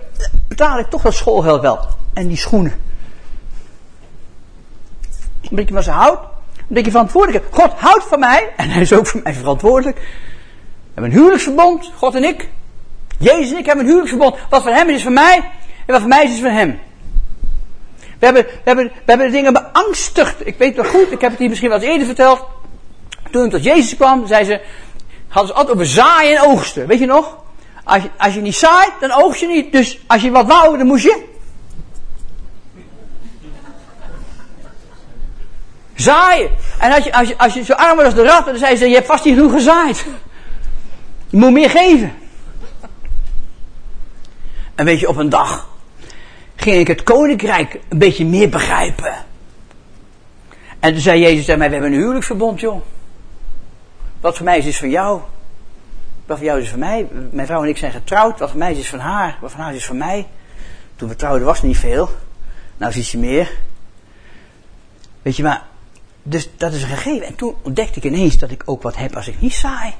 [0.47, 1.79] Betaal ik toch dat schoolgeld wel.
[2.13, 2.73] En die schoenen.
[5.49, 6.34] Omdat je van ze houdt.
[6.67, 7.61] Omdat je verantwoordelijk bent.
[7.63, 8.53] God houdt van mij.
[8.57, 9.97] En hij is ook voor mij verantwoordelijk.
[9.97, 10.03] We
[10.93, 11.91] hebben een huwelijksverbond.
[11.95, 12.49] God en ik.
[13.19, 14.35] Jezus en ik hebben een huwelijksverbond.
[14.49, 15.35] Wat van hem is, is van mij.
[15.85, 16.79] En wat van mij is, is van hem.
[18.19, 20.47] We hebben, we hebben, we hebben dingen beangstigd.
[20.47, 22.45] Ik weet nog goed, ik heb het hier misschien wel eens eerder verteld.
[23.31, 24.61] Toen ik tot Jezus kwam, zei ze,
[25.27, 26.87] hadden ze altijd over zaaien en oogsten.
[26.87, 27.37] Weet je nog?
[27.83, 29.71] Als je, als je niet zaait, dan oogst je niet.
[29.71, 31.23] Dus als je wat wou, dan moest je.
[35.95, 36.49] Zaaien.
[36.79, 38.75] En als je, als je, als je zo arm was als de rat, dan zei
[38.75, 40.05] ze, je hebt vast niet genoeg gezaaid.
[41.29, 42.13] Je moet meer geven.
[44.75, 45.67] En weet je, op een dag
[46.55, 49.13] ging ik het koninkrijk een beetje meer begrijpen.
[50.79, 52.81] En toen zei Jezus tegen mij, we hebben een huwelijksverbond, joh.
[54.21, 55.21] Wat voor mij is, is van jou.
[56.25, 57.07] Wat voor jou is, van mij.
[57.31, 58.39] Mijn vrouw en ik zijn getrouwd.
[58.39, 59.37] Wat voor mij is, is van haar.
[59.41, 60.27] Wat van haar is, is van mij.
[60.95, 62.09] Toen we trouwden was niet veel.
[62.77, 63.51] Nou is ietsje meer.
[65.21, 65.63] Weet je, maar...
[66.27, 67.27] Dus dat is een gegeven.
[67.27, 69.93] En toen ontdekte ik ineens dat ik ook wat heb als ik niet saai.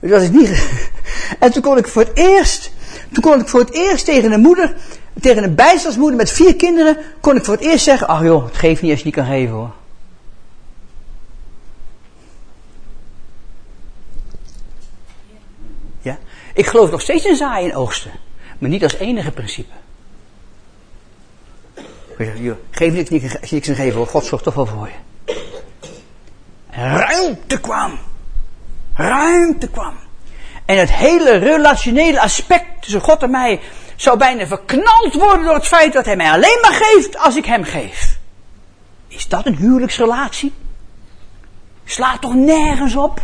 [0.00, 0.50] Dat is niet.
[1.38, 2.72] En toen kon ik voor het eerst,
[3.12, 4.76] toen kon ik voor het eerst tegen een moeder,
[5.20, 8.56] tegen een bijstandsmoeder met vier kinderen, kon ik voor het eerst zeggen, ach joh, het
[8.56, 9.72] geeft niet als je niet kan geven hoor.
[16.02, 16.18] Ja?
[16.54, 18.10] Ik geloof nog steeds in zaaien en oogsten,
[18.58, 19.72] maar niet als enige principe.
[22.70, 23.10] Geef niks,
[23.50, 25.34] niks geven God zorgt toch wel voor je.
[26.70, 27.98] Ruimte kwam
[28.96, 29.94] ruimte kwam.
[30.64, 33.60] En het hele relationele aspect tussen God en mij
[33.96, 37.44] zou bijna verknald worden door het feit dat hij mij alleen maar geeft als ik
[37.44, 38.18] hem geef.
[39.08, 40.52] Is dat een huwelijksrelatie?
[41.84, 43.20] Slaat toch nergens op?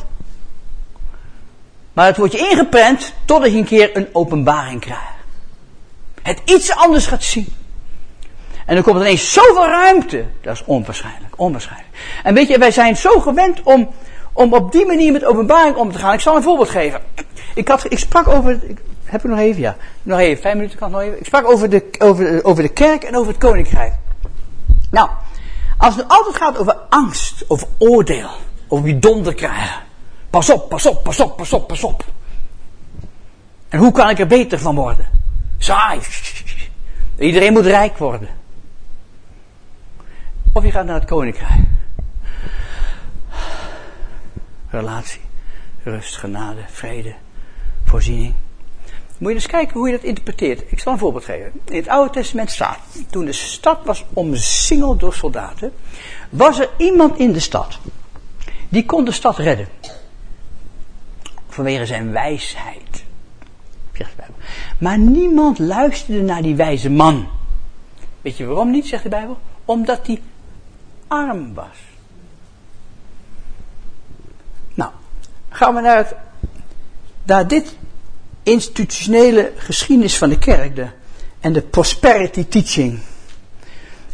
[1.93, 5.03] Maar het wordt je ingeprent totdat je een keer een openbaring krijgt.
[6.23, 7.55] Het iets anders gaat zien.
[8.67, 10.25] En dan komt ineens zoveel ruimte.
[10.41, 11.91] Dat is onwaarschijnlijk, onwaarschijnlijk.
[12.23, 13.89] En weet je, wij zijn zo gewend om
[14.33, 16.13] om op die manier met openbaring om te gaan.
[16.13, 17.01] Ik zal een voorbeeld geven.
[17.55, 19.61] Ik, had, ik sprak over, ik, heb ik nog even?
[19.61, 21.19] Ja, nog even, vijf minuten kan nog even.
[21.19, 23.93] Ik sprak over de, over, over de kerk en over het koninkrijk.
[24.91, 25.11] Nou,
[25.79, 28.31] als het altijd gaat over angst, over oordeel,
[28.69, 29.81] over wie donder krijgen.
[30.31, 32.05] Pas op, pas op, pas op, pas op, pas op.
[33.69, 35.07] En hoe kan ik er beter van worden?
[35.59, 36.01] Saai.
[37.19, 38.29] Iedereen moet rijk worden.
[40.53, 41.61] Of je gaat naar het koninkrijk
[44.73, 45.21] relatie,
[45.83, 47.15] rust, genade, vrede,
[47.85, 48.35] voorziening.
[49.19, 50.63] Moet je eens kijken hoe je dat interpreteert.
[50.73, 51.53] Ik zal een voorbeeld geven.
[51.65, 52.79] In het Oude Testament staat,
[53.11, 55.73] toen de stad was omsingeld door soldaten,
[56.31, 57.79] was er iemand in de stad.
[58.69, 59.69] Die kon de stad redden.
[61.49, 63.05] Vanwege zijn wijsheid.
[64.79, 67.29] Maar niemand luisterde naar die wijze man.
[68.21, 69.39] Weet je waarom niet, zegt de Bijbel?
[69.65, 70.23] Omdat hij
[71.13, 71.79] arm was.
[75.53, 75.97] gaan we naar,
[77.25, 77.77] het, dit
[78.43, 80.87] institutionele geschiedenis van de kerk de,
[81.41, 82.99] en de prosperity teaching.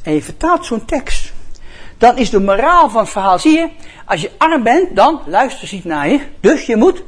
[0.03, 1.33] En je vertaalt zo'n tekst.
[1.99, 3.69] Dan is de moraal van het verhaal, zie je,
[4.05, 6.21] als je arm bent, dan luister ziet naar je.
[6.41, 7.03] Dus je moet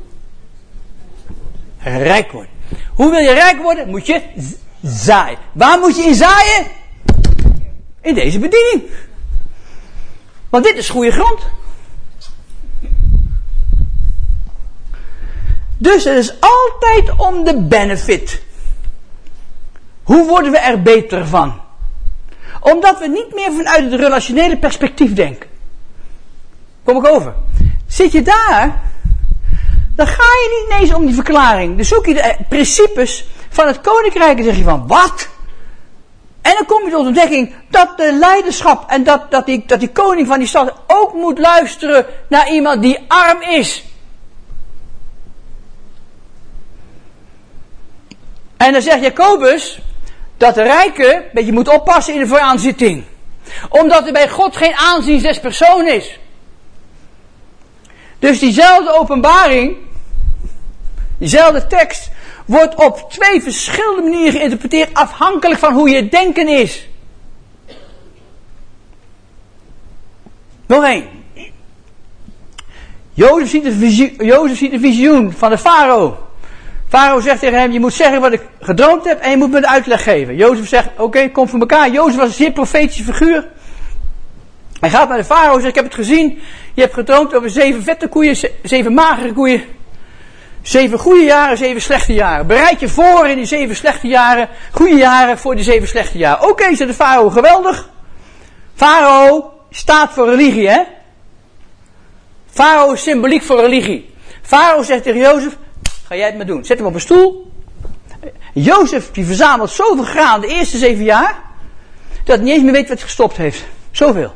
[1.82, 2.51] rijk worden.
[2.95, 3.88] Hoe wil je rijk worden?
[3.88, 4.22] Moet je
[4.82, 5.38] zaaien.
[5.53, 6.66] Waar moet je in zaaien?
[8.01, 8.82] In deze bediening.
[10.51, 11.40] Want dit is goede grond.
[15.76, 18.42] Dus het is altijd om de benefit.
[20.03, 21.61] Hoe worden we er beter van?
[22.61, 25.48] Omdat we niet meer vanuit het relationele perspectief denken.
[26.84, 27.34] Kom ik over.
[27.86, 28.80] Zit je daar,
[29.94, 31.76] dan ga je niet ineens om die verklaring.
[31.76, 35.28] Dan zoek je de principes van het koninkrijk en zeg je van, wat?
[36.51, 39.88] En dan kom je tot ontdekking dat de leiderschap en dat, dat, die, dat die
[39.88, 43.84] koning van die stad ook moet luisteren naar iemand die arm is.
[48.57, 49.80] En dan zegt Jacobus
[50.36, 53.05] dat de rijke een beetje moet oppassen in de vooraanzitting.
[53.68, 56.18] Omdat er bij God geen aanzien zes persoon is.
[58.18, 59.76] Dus diezelfde openbaring,
[61.18, 62.11] diezelfde tekst,
[62.51, 66.88] wordt op twee verschillende manieren geïnterpreteerd afhankelijk van hoe je denken is.
[70.66, 71.05] Nog één.
[73.12, 76.18] Jozef ziet, een visioen, ziet een visioen van de farao.
[76.88, 79.61] Farao zegt tegen hem, je moet zeggen wat ik gedroomd heb en je moet me
[79.61, 80.36] de uitleg geven.
[80.36, 81.90] Jozef zegt, oké, kom voor elkaar.
[81.90, 83.48] Jozef was een zeer profetische figuur.
[84.80, 86.38] Hij gaat naar de farao en zegt, ik heb het gezien.
[86.74, 89.62] Je hebt gedroomd over zeven vette koeien, zeven magere koeien.
[90.62, 92.46] Zeven goede jaren, zeven slechte jaren.
[92.46, 96.42] Bereid je voor in die zeven slechte jaren, goede jaren voor die zeven slechte jaren.
[96.42, 97.90] Oké, okay, de farao, geweldig.
[98.74, 100.82] Farao staat voor religie, hè?
[102.50, 104.14] Farao is symboliek voor religie.
[104.42, 105.56] Farao zegt tegen Jozef,
[106.06, 106.64] ga jij het maar doen.
[106.64, 107.52] Zet hem op een stoel.
[108.52, 111.42] Jozef die verzamelt zoveel graan de eerste zeven jaar,
[112.24, 113.64] dat hij niet eens meer weet wat hij gestopt heeft.
[113.90, 114.34] Zoveel.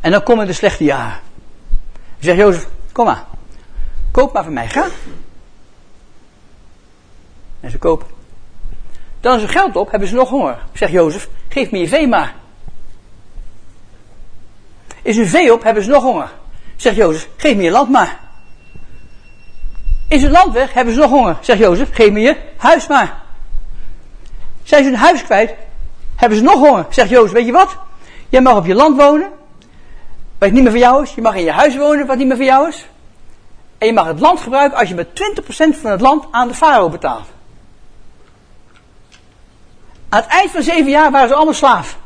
[0.00, 1.20] En dan komen de slechte jaren.
[2.18, 3.24] Zegt Jozef, kom maar.
[4.16, 4.86] Koop maar van mij, ga.
[7.60, 8.06] En ze kopen.
[9.20, 10.58] Dan is er geld op, hebben ze nog honger.
[10.72, 12.34] Zegt Jozef, geef me je vee maar.
[15.02, 16.30] Is hun vee op, hebben ze nog honger.
[16.76, 18.20] Zegt Jozef, geef me je land maar.
[20.08, 21.36] Is het land weg, hebben ze nog honger.
[21.40, 23.22] Zegt Jozef, geef me je huis maar.
[24.62, 25.54] Zijn ze hun huis kwijt,
[26.14, 26.86] hebben ze nog honger.
[26.90, 27.76] Zegt Jozef, weet je wat?
[28.28, 29.30] Jij mag op je land wonen,
[30.38, 31.14] wat niet meer voor jou is.
[31.14, 32.86] Je mag in je huis wonen, wat niet meer voor jou is.
[33.78, 36.54] En je mag het land gebruiken als je met 20% van het land aan de
[36.54, 37.26] farao betaalt.
[40.08, 41.98] Aan het eind van zeven jaar waren ze allemaal slaaf.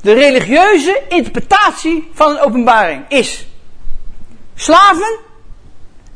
[0.00, 3.46] De religieuze interpretatie van een openbaring is
[4.54, 5.18] slaven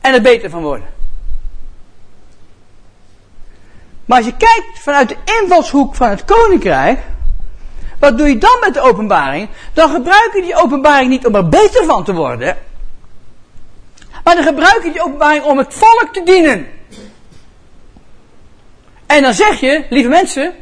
[0.00, 0.86] en er beter van worden.
[4.04, 7.00] Maar als je kijkt vanuit de invalshoek van het koninkrijk,
[8.02, 9.48] wat doe je dan met de openbaring?
[9.72, 12.56] Dan gebruik je die openbaring niet om er beter van te worden.
[14.24, 16.66] Maar dan gebruik je die openbaring om het volk te dienen.
[19.06, 20.54] En dan zeg je, lieve mensen,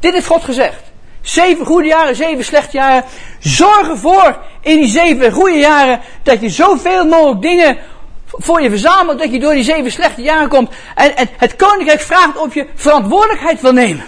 [0.00, 0.82] dit heeft God gezegd.
[1.20, 3.04] Zeven goede jaren, zeven slechte jaren.
[3.38, 7.78] Zorg ervoor in die zeven goede jaren dat je zoveel mogelijk dingen
[8.26, 10.70] voor je verzamelt dat je door die zeven slechte jaren komt.
[10.94, 14.04] En, en het koninkrijk vraagt of je verantwoordelijkheid wil nemen.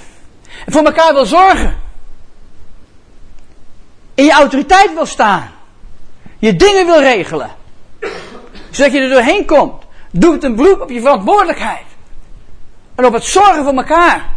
[0.66, 1.88] En voor elkaar wil zorgen
[4.14, 5.50] in je autoriteit wil staan.
[6.38, 7.50] Je dingen wil regelen.
[8.70, 9.82] Zodat je er doorheen komt.
[10.10, 11.84] Doe het een beroep op je verantwoordelijkheid.
[12.94, 14.28] En op het zorgen voor elkaar.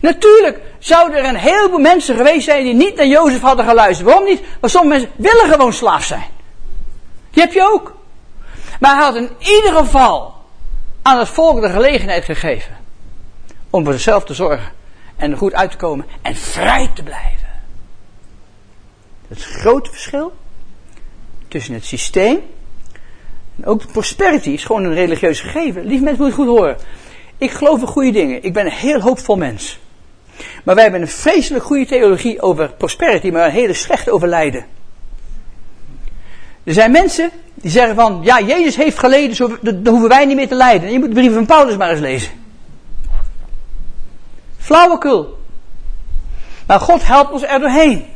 [0.00, 4.08] Natuurlijk zouden er een heleboel mensen geweest zijn die niet naar Jozef hadden geluisterd.
[4.08, 4.42] Waarom niet?
[4.60, 6.26] Want sommige mensen willen gewoon slaaf zijn.
[7.30, 7.94] Die heb je ook.
[8.80, 10.34] Maar hij had in ieder geval
[11.02, 12.76] aan het volk de gelegenheid gegeven.
[13.70, 14.72] Om voor zichzelf te zorgen.
[15.16, 16.06] En er goed uit te komen.
[16.22, 17.39] En vrij te blijven.
[19.30, 20.32] Het grote verschil
[21.48, 22.40] tussen het systeem
[23.56, 25.84] en ook de prosperity is gewoon een religieus gegeven.
[25.84, 26.76] Lief mensen moeten het goed horen.
[27.38, 28.44] Ik geloof in goede dingen.
[28.44, 29.78] Ik ben een heel hoopvol mens.
[30.64, 34.66] Maar wij hebben een vreselijk goede theologie over prosperity, maar een hele slechte over lijden.
[36.64, 40.36] Er zijn mensen die zeggen van, ja, Jezus heeft geleden, zo, dan hoeven wij niet
[40.36, 40.92] meer te lijden.
[40.92, 42.30] je moet de brieven van Paulus maar eens lezen.
[44.58, 45.38] Flauwekul.
[46.66, 48.06] Maar God helpt ons er doorheen.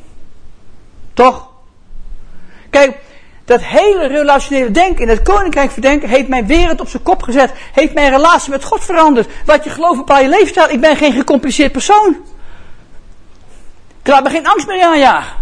[1.14, 1.48] Toch?
[2.70, 2.98] Kijk,
[3.44, 7.52] dat hele relationele denken in het koninkrijk verdenken heeft mijn wereld op zijn kop gezet.
[7.72, 9.28] Heeft mijn relatie met God veranderd.
[9.44, 10.68] Wat je gelooft bepaal je leefstijl.
[10.68, 12.16] Ik ben geen gecompliceerd persoon.
[14.02, 15.36] Ik laat me geen angst meer aanjagen.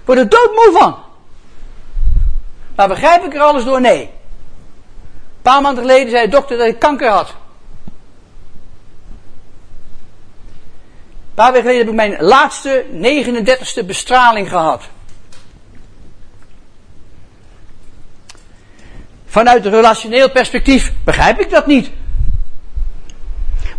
[0.00, 0.96] Ik word er doodmoe van.
[2.76, 3.80] Maar begrijp ik er alles door?
[3.80, 4.00] Nee.
[4.00, 4.10] Een
[5.42, 7.34] paar maanden geleden zei de dokter dat ik kanker had.
[11.32, 14.82] Een paar weken geleden heb ik mijn laatste 39ste bestraling gehad.
[19.26, 21.90] Vanuit een relationeel perspectief begrijp ik dat niet.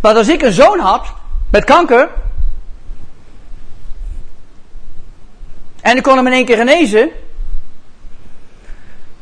[0.00, 1.12] Maar als ik een zoon had
[1.50, 2.10] met kanker.
[5.80, 7.10] En ik kon hem in één keer genezen.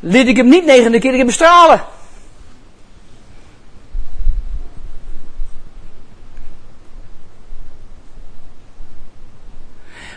[0.01, 1.85] liet ik hem niet negende keer bestralen.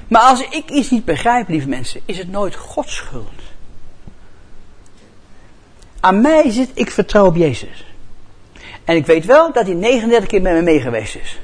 [0.08, 3.41] Maar als ik iets niet begrijp, lieve mensen, is het nooit Gods schuld.
[5.99, 7.86] Aan mij zit, ik vertrouw op Jezus.
[8.84, 11.39] En ik weet wel dat hij 39 keer met me meegeweest is.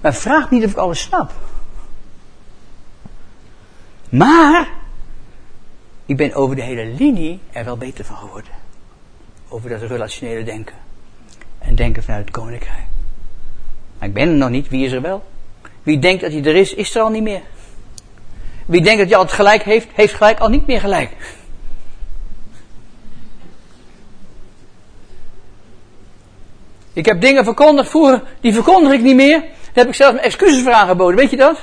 [0.00, 1.32] Maar vraag niet of ik alles snap.
[4.08, 4.68] Maar,
[6.06, 8.52] ik ben over de hele linie er wel beter van geworden.
[9.48, 10.76] Over dat relationele denken.
[11.58, 12.86] En denken vanuit het koninkrijk.
[13.98, 15.24] Maar ik ben er nog niet, wie is er wel?
[15.88, 17.40] Wie denkt dat hij er is, is er al niet meer.
[18.66, 21.10] Wie denkt dat hij altijd gelijk heeft, heeft gelijk al niet meer gelijk.
[26.92, 29.40] Ik heb dingen verkondigd vroeger, die verkondig ik niet meer.
[29.40, 31.58] Daar heb ik zelfs mijn excuses voor aangeboden, weet je dat?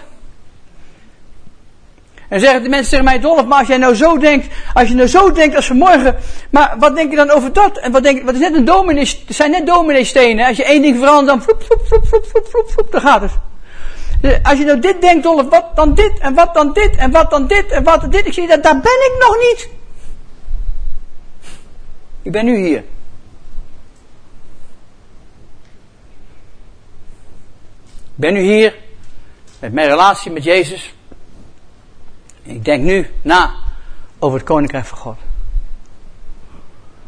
[2.29, 4.95] En zeggen de mensen tegen mij, Dolf, maar als jij nou zo denkt, als je
[4.95, 6.15] nou zo denkt als vanmorgen,
[6.49, 7.77] maar wat denk je dan over dat?
[7.77, 10.47] En wat denk je, wat is net een dominee, het zijn net domineestenen.
[10.47, 13.21] Als je één ding verandert, dan floep, floep, floep, floep, floep, floep, floep, dan gaat
[13.21, 13.31] het.
[14.43, 17.29] Als je nou dit denkt, Dolf, wat dan dit, en wat dan dit, en wat
[17.29, 18.25] dan dit, en wat dan dit.
[18.25, 19.69] Ik zie, dat, daar ben ik nog niet.
[22.21, 22.83] Ik ben nu hier.
[28.15, 28.75] Ik ben nu hier
[29.59, 30.93] met mijn relatie met Jezus.
[32.43, 33.53] Ik denk nu na
[34.19, 35.17] over het Koninkrijk van God.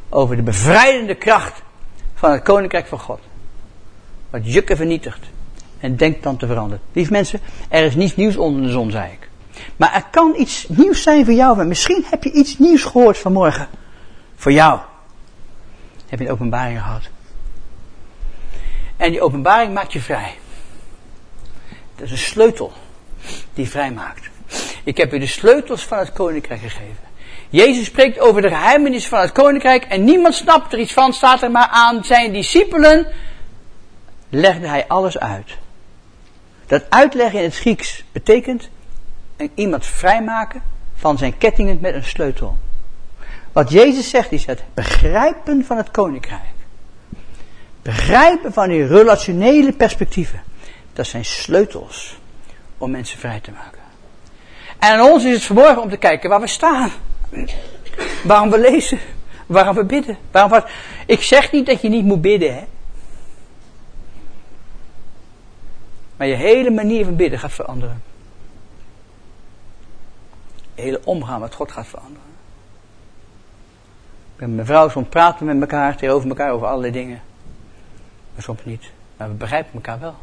[0.09, 1.61] Over de bevrijdende kracht
[2.13, 3.19] van het Koninkrijk van God.
[4.29, 5.25] Wat jukken vernietigt.
[5.79, 6.83] En denkt dan te veranderen.
[6.93, 9.29] Lieve mensen, er is niets nieuws onder de zon, zei ik.
[9.75, 11.65] Maar er kan iets nieuws zijn voor jou.
[11.65, 13.67] Misschien heb je iets nieuws gehoord vanmorgen.
[14.35, 14.79] Voor jou.
[16.07, 17.01] Heb je een openbaring gehad.
[18.97, 20.35] En die openbaring maakt je vrij.
[21.95, 22.73] Dat is een sleutel
[23.53, 24.29] die vrijmaakt.
[24.83, 27.05] Ik heb u de sleutels van het koninkrijk gegeven.
[27.49, 31.41] Jezus spreekt over de geheimenis van het koninkrijk en niemand snapt er iets van, staat
[31.41, 33.07] er maar aan zijn discipelen,
[34.29, 35.57] legde hij alles uit.
[36.67, 38.69] Dat uitleggen in het Grieks betekent
[39.53, 40.61] iemand vrijmaken
[40.95, 42.57] van zijn kettingen met een sleutel.
[43.51, 46.41] Wat Jezus zegt is het begrijpen van het koninkrijk.
[47.81, 50.41] Begrijpen van die relationele perspectieven.
[50.93, 52.19] Dat zijn sleutels
[52.77, 53.81] om mensen vrij te maken.
[54.79, 56.91] En aan ons is het vanmorgen om te kijken waar we staan.
[58.23, 58.99] Waarom we lezen.
[59.45, 60.17] Waarom we bidden.
[60.31, 60.63] Waarom we...
[61.05, 62.63] Ik zeg niet dat je niet moet bidden, hè.
[66.17, 68.03] Maar je hele manier van bidden gaat veranderen.
[70.75, 72.27] Je hele omgaan met God gaat veranderen.
[74.33, 77.21] Ik ben met mijn vrouw soms praten met elkaar, tegenover elkaar over allerlei dingen.
[78.33, 78.91] Maar soms niet.
[79.17, 80.15] Maar we begrijpen elkaar wel.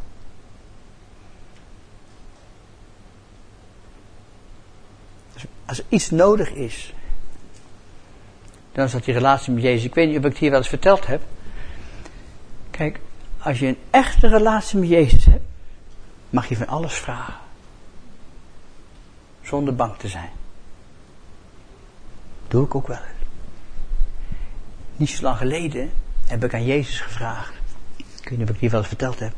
[5.66, 6.94] Als er iets nodig is,
[8.72, 9.84] dan is dat die relatie met Jezus.
[9.84, 11.22] Ik weet niet of ik het hier wel eens verteld heb.
[12.70, 13.00] Kijk,
[13.38, 15.44] als je een echte relatie met Jezus hebt,
[16.34, 17.34] mag je van alles vragen.
[19.42, 20.30] Zonder bang te zijn.
[22.48, 22.98] Doe ik ook wel
[24.96, 25.92] Niet zo lang geleden
[26.26, 27.54] heb ik aan Jezus gevraagd.
[27.96, 29.32] Ik weet niet of ik hier wel eens verteld heb.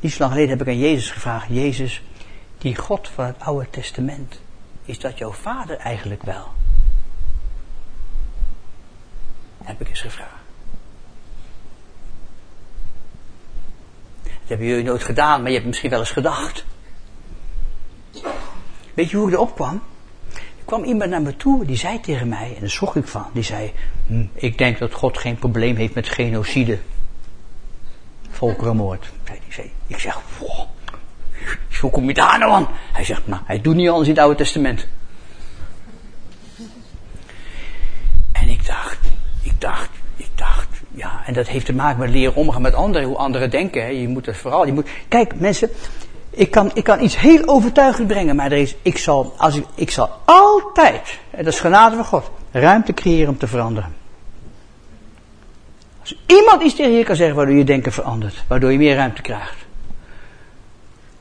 [0.00, 1.46] Niet zo lang geleden heb ik aan Jezus gevraagd.
[1.48, 2.02] Jezus,
[2.58, 4.40] die God van het Oude Testament
[4.84, 6.52] is dat jouw vader eigenlijk wel?
[9.64, 10.35] Heb ik eens gevraagd.
[14.46, 16.64] Dat hebben jullie nooit gedaan, maar je hebt misschien wel eens gedacht.
[18.94, 19.82] Weet je hoe ik erop kwam?
[20.34, 23.26] Er kwam iemand naar me toe, die zei tegen mij, en daar schrok ik van,
[23.32, 23.72] die zei,
[24.06, 26.78] hm, ik denk dat God geen probleem heeft met genocide.
[28.30, 29.12] Volkerenmoord.
[29.86, 30.66] Ik zeg, wow,
[31.80, 32.68] hoe kom je daar nou aan?
[32.92, 34.86] Hij zegt, nou, hij doet niet anders in het Oude Testament.
[38.32, 38.98] En ik dacht,
[39.42, 43.06] ik dacht, ik dacht, ja, en dat heeft te maken met leren omgaan met anderen,
[43.06, 43.82] hoe anderen denken.
[43.82, 43.88] Hè.
[43.88, 45.70] Je moet het vooral, je moet, kijk mensen,
[46.30, 49.64] ik kan, ik kan iets heel overtuigend brengen, maar er is, ik zal, als ik,
[49.74, 53.94] ik zal altijd, en dat is genade van God, ruimte creëren om te veranderen.
[56.00, 59.22] Als iemand iets tegen je kan zeggen waardoor je denken verandert, waardoor je meer ruimte
[59.22, 59.56] krijgt.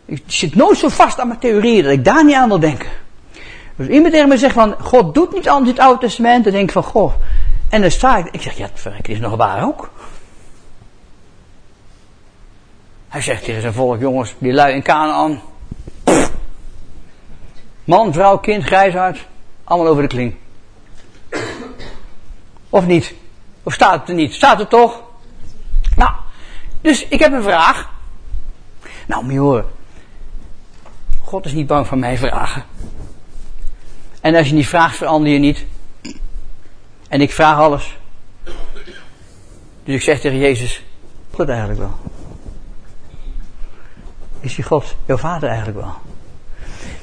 [0.06, 2.90] Ik zit nooit zo vast aan mijn theorieën dat ik daar niet aan wil denken.
[3.76, 6.54] Dus iemand tegen me zegt van, God doet niet anders in het Oude Testament, dan
[6.54, 7.14] denk ik van, goh.
[7.70, 9.90] En dan sta ik, ik zeg, ja, het is nog waar ook.
[13.16, 15.42] Hij zegt tegen zijn volk, jongens, die lui in Canaan.
[17.84, 19.28] Man, vrouw, kind, grijsaard,
[19.64, 20.36] allemaal over de kling.
[22.70, 23.14] Of niet?
[23.64, 24.34] Of staat het er niet?
[24.34, 25.04] Staat het toch?
[25.96, 26.12] Nou,
[26.82, 27.90] dus ik heb een vraag.
[29.08, 29.64] Nou, moet.
[31.24, 32.66] God is niet bang voor mijn vragen.
[34.22, 35.66] En als je niet vraagt, verander je niet.
[37.08, 37.98] En ik vraag alles.
[39.84, 40.84] Dus ik zeg tegen Jezus,
[41.32, 42.14] God eigenlijk wel.
[44.46, 45.96] Is die God jouw vader eigenlijk wel?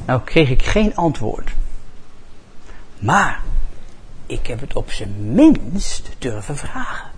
[0.04, 1.50] Nou kreeg ik geen antwoord.
[2.98, 3.42] Maar
[4.26, 7.10] ik heb het op zijn minst durven vragen.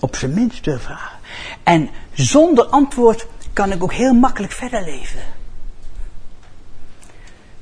[0.00, 1.18] Op zijn minst durven vragen.
[1.62, 5.22] En zonder antwoord kan ik ook heel makkelijk verder leven.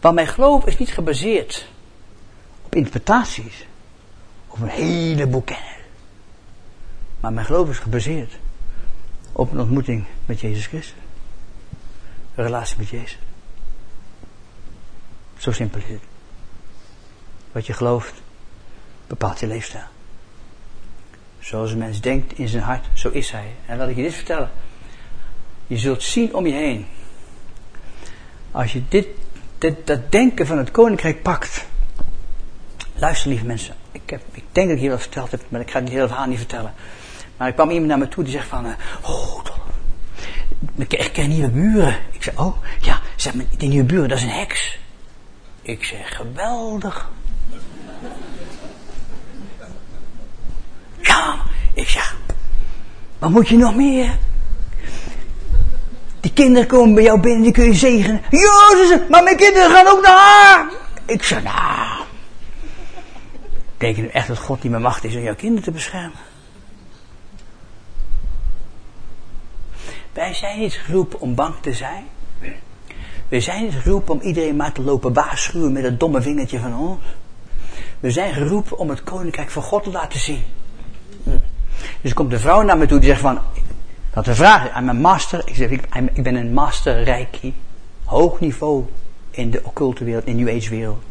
[0.00, 1.68] Want mijn geloof is niet gebaseerd
[2.62, 3.66] op interpretaties.
[4.48, 5.79] Of een heleboel kennis.
[7.20, 8.38] Maar mijn geloof is gebaseerd
[9.32, 10.94] op een ontmoeting met Jezus Christus.
[12.34, 13.18] Een relatie met Jezus.
[15.38, 16.00] Zo simpel is het.
[17.52, 18.22] Wat je gelooft,
[19.06, 19.84] bepaalt je leefstijl.
[21.38, 23.54] Zoals een mens denkt in zijn hart, zo is hij.
[23.66, 24.50] En laat ik je dit vertellen.
[25.66, 26.86] Je zult zien om je heen.
[28.50, 29.06] Als je dit,
[29.58, 31.66] dit dat denken van het koninkrijk pakt.
[32.94, 33.74] Luister lieve mensen.
[33.92, 36.08] Ik, heb, ik denk dat ik hier wel verteld heb, maar ik ga het hele
[36.08, 36.74] verhaal niet vertellen.
[37.41, 38.72] Maar er kwam iemand naar me toe die zegt van, uh,
[39.03, 39.41] oh,
[40.76, 41.97] ik ken nieuwe buren.
[42.11, 44.78] Ik zeg, oh, ja, zeg maar, die nieuwe buren, dat is een heks.
[45.62, 47.11] Ik zeg, geweldig.
[51.01, 51.43] Ja,
[51.74, 52.16] ik zeg,
[53.18, 54.18] wat moet je nog meer?
[56.20, 58.22] Die kinderen komen bij jou binnen, die kun je zegenen.
[58.30, 60.70] Ze maar mijn kinderen gaan ook naar haar.
[61.07, 62.05] Ik zeg, nou,
[63.76, 66.28] denk je nu echt dat God niet meer macht is om jouw kinderen te beschermen?
[70.12, 72.04] Wij zijn niet geroepen om bang te zijn.
[73.28, 76.78] We zijn niet geroepen om iedereen maar te lopen waarschuwen met het domme vingertje van
[76.78, 77.00] ons.
[78.00, 80.42] We zijn geroepen om het koninkrijk van God te laten zien.
[82.00, 83.38] Dus komt de vrouw naar me toe die zegt van,
[84.12, 87.54] dat de vraag aan mijn master, ik zeg, ik, ben een master reiki,
[88.04, 88.84] hoog niveau
[89.30, 91.02] in de occulte wereld, in de New Age wereld.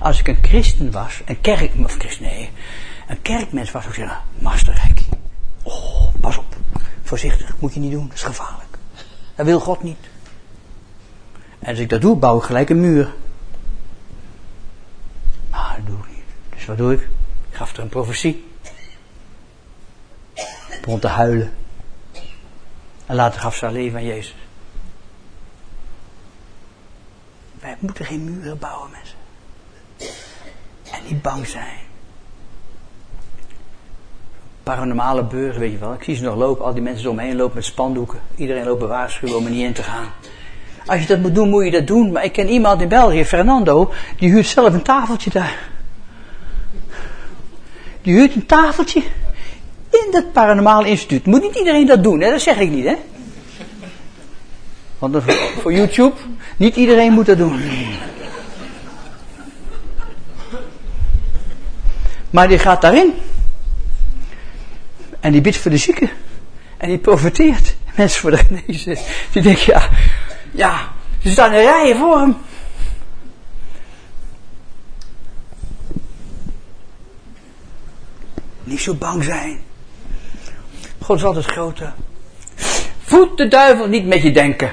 [0.00, 2.50] Als ik een christen was, een kerk, of christen, nee,
[3.08, 5.06] een kerkmens was, zou ik zeggen, master reiki.
[5.62, 6.45] Oh, pas op.
[7.06, 8.78] Voorzichtig, moet je niet doen, dat is gevaarlijk.
[9.34, 9.98] Dat wil God niet.
[11.58, 13.14] En als ik dat doe, bouw ik gelijk een muur.
[15.50, 16.24] Maar dat doe ik niet.
[16.54, 17.00] Dus wat doe ik?
[17.50, 18.50] Ik gaf er een profetie.
[20.70, 21.52] Ik begon te huilen.
[23.06, 24.36] En later gaf ze haar leven aan Jezus.
[27.60, 29.18] Wij moeten geen muren bouwen, mensen.
[30.92, 31.85] En niet bang zijn
[34.72, 35.92] paranormale burger, weet je wel.
[35.92, 38.20] Ik zie ze nog lopen, al die mensen omheen lopen met spandoeken.
[38.34, 40.06] Iedereen loopt waarschuwen om er niet in te gaan.
[40.86, 42.12] Als je dat moet doen, moet je dat doen.
[42.12, 45.68] Maar ik ken iemand in België, Fernando, die huurt zelf een tafeltje daar.
[48.02, 49.02] Die huurt een tafeltje
[49.90, 51.26] in dat paranormale instituut.
[51.26, 52.30] Moet niet iedereen dat doen, hè?
[52.30, 52.96] dat zeg ik niet, hè?
[54.98, 55.16] Want
[55.60, 56.16] voor YouTube,
[56.56, 57.60] niet iedereen moet dat doen.
[62.30, 63.14] Maar die gaat daarin.
[65.20, 66.10] En die bidt voor de zieken.
[66.76, 67.76] En die profiteert.
[67.96, 68.98] Mensen voor de genezen.
[69.32, 69.88] Die denken, ja,
[70.50, 70.92] ja,
[71.22, 72.36] ze staan in rijen voor hem.
[78.64, 79.60] Niet zo bang zijn.
[80.98, 81.94] God is altijd groter.
[83.02, 84.72] Voed de duivel niet met je denken.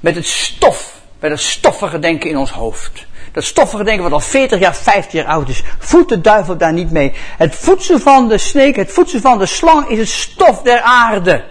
[0.00, 3.06] Met het stof, met het stoffige denken in ons hoofd.
[3.36, 5.62] Dat stoffige denken wat al 40 jaar, 50 jaar oud is.
[5.78, 7.12] Voedt de duivel daar niet mee.
[7.36, 11.44] Het voedsel van de sneek, het voedsel van de slang is het stof der aarde.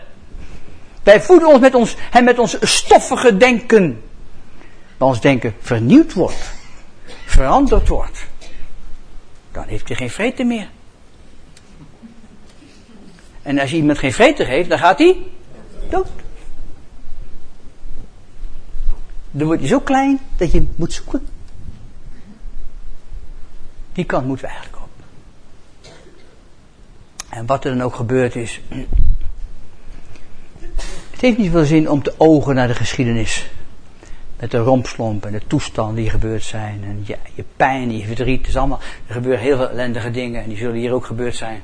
[1.03, 4.03] Wij voeden ons met ons, met ons stoffige denken.
[4.97, 6.53] Waar ons denken vernieuwd wordt.
[7.25, 8.25] Veranderd wordt.
[9.51, 10.69] Dan heeft hij geen vrede meer.
[13.41, 15.17] En als iemand geen vrede heeft, dan gaat hij
[15.89, 16.07] dood.
[19.31, 21.34] Dan word je zo klein dat je moet zoeken.
[23.95, 24.89] Die kant moeten we eigenlijk op.
[27.29, 28.61] En wat er dan ook gebeurd is.
[31.11, 33.49] Het heeft niet veel zin om te ogen naar de geschiedenis.
[34.39, 36.83] Met de rompslomp en de toestanden die gebeurd zijn.
[36.83, 38.37] En je, je pijn je verdriet.
[38.37, 40.43] Het is allemaal, er gebeuren heel veel ellendige dingen.
[40.43, 41.61] En die zullen hier ook gebeurd zijn.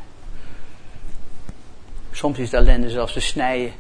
[2.11, 3.71] Soms is de ellende zelfs te snijden.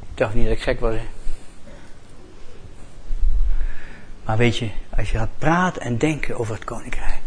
[0.00, 0.94] Ik dacht niet dat ik gek was.
[4.24, 7.20] Maar weet je, als je gaat praten en denken over het koninkrijk.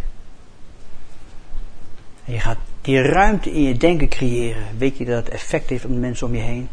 [2.26, 4.64] En je gaat die ruimte in je denken creëren.
[4.78, 6.70] Weet je dat het effect heeft op de mensen om je heen?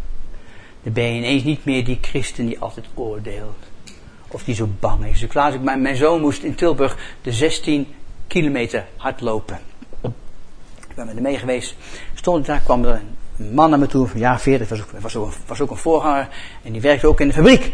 [0.82, 3.64] Dan ben je ineens niet meer die christen die altijd oordeelt.
[4.28, 5.20] Of die zo bang is.
[5.20, 7.94] Dus laatst, mijn, mijn zoon moest in Tilburg de 16
[8.26, 9.58] kilometer hardlopen.
[10.88, 11.76] Ik ben met hem mee geweest.
[12.14, 13.00] Stond daar, kwam er
[13.36, 15.76] een man naar me toe, van jaar 40, was ook, was, ook, was ook een
[15.76, 16.28] voorganger.
[16.62, 17.72] En die werkte ook in de fabriek.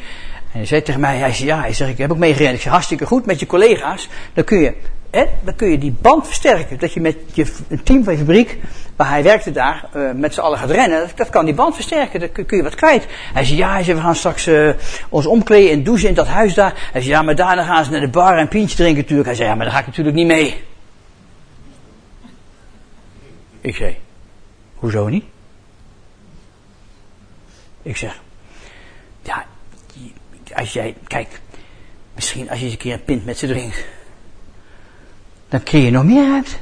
[0.52, 2.54] En hij zei tegen mij, hij zei, ja, hij zegt, ik heb ook meegerend.
[2.54, 4.08] Ik zei, hartstikke goed met je collega's.
[4.32, 4.74] Dan kun je,
[5.10, 6.78] hè, dan kun je die band versterken.
[6.78, 8.58] Dat je met je, een team van je fabriek,
[8.96, 11.08] waar hij werkte daar, uh, met z'n allen gaat rennen.
[11.14, 13.06] Dat, kan die band versterken, dan kun, je wat kwijt.
[13.32, 14.70] Hij zei, ja, hij zei, we gaan straks uh,
[15.08, 16.88] ons omkleden en douchen in dat huis daar.
[16.92, 19.28] Hij zei, ja, maar daarna gaan ze naar de bar en pintje drinken natuurlijk.
[19.28, 20.62] Hij zei, ja, maar daar ga ik natuurlijk niet mee.
[23.60, 23.96] Ik zei,
[24.74, 25.24] hoezo niet?
[27.82, 28.20] Ik zeg,
[29.22, 29.44] ja,
[30.60, 31.40] als jij, kijk,
[32.14, 33.84] misschien als je eens een keer een pint met ze drinkt,
[35.48, 36.58] dan creëer je nog meer uit.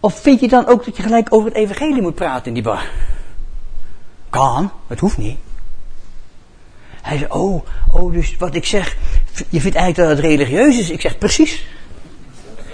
[0.00, 2.62] Of vind je dan ook dat je gelijk over het evangelie moet praten in die
[2.62, 2.90] bar?
[4.30, 5.38] Kan, het hoeft niet.
[7.02, 8.96] Hij zei, oh, oh, dus wat ik zeg,
[9.48, 10.90] je vindt eigenlijk dat het religieus is?
[10.90, 11.66] Ik zeg, precies.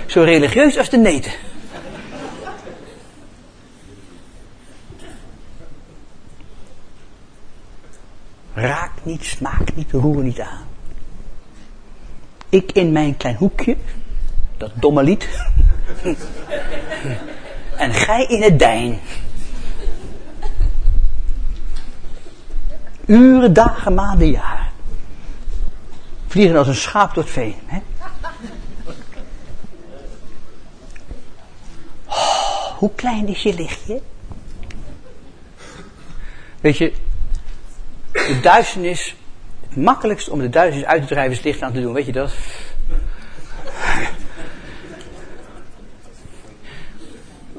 [0.06, 1.32] Zo religieus als de neten.
[8.58, 10.66] Raak niet, smaak niet, roer niet aan.
[12.48, 13.76] Ik in mijn klein hoekje,
[14.56, 15.28] dat domme lied.
[17.76, 18.98] en gij in het dijn.
[23.06, 24.72] Uren, dagen, maanden, jaar.
[26.26, 27.56] Vliegen als een schaap door het veen.
[27.66, 27.78] Hè?
[32.06, 34.02] Oh, hoe klein is je lichtje?
[36.60, 36.92] Weet je,
[38.28, 39.16] de duisternis,
[39.68, 42.12] het makkelijkste om de duisternis uit te drijven is licht aan te doen, weet je
[42.12, 42.32] dat?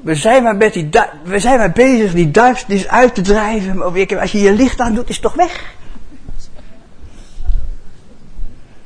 [0.02, 0.90] We zijn maar, met die
[1.24, 3.82] we zijn maar bezig die duisternis uit te drijven.
[4.20, 5.74] Als je je licht aan doet, is het toch weg.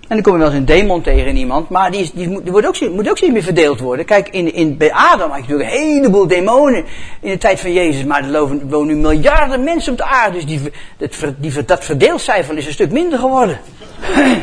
[0.01, 2.43] En dan kom je wel eens een demon tegen iemand, maar die, is, die, moet,
[2.43, 4.05] die wordt ook, moet ook steeds meer verdeeld worden.
[4.05, 6.85] Kijk, in, in, bij Adam had je natuurlijk een heleboel demonen
[7.19, 10.45] in de tijd van Jezus, maar er wonen nu miljarden mensen op de aarde, dus
[10.45, 13.59] die, dat, die, dat verdeelcijfer is een stuk minder geworden.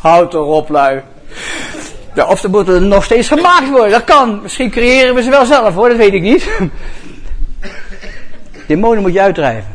[0.00, 1.02] Houd erop, lui.
[2.14, 4.42] Ja, of er moeten nog steeds gemaakt worden, dat kan.
[4.42, 6.48] Misschien creëren we ze wel zelf hoor, dat weet ik niet.
[8.66, 9.74] Demonen moet je uitdrijven.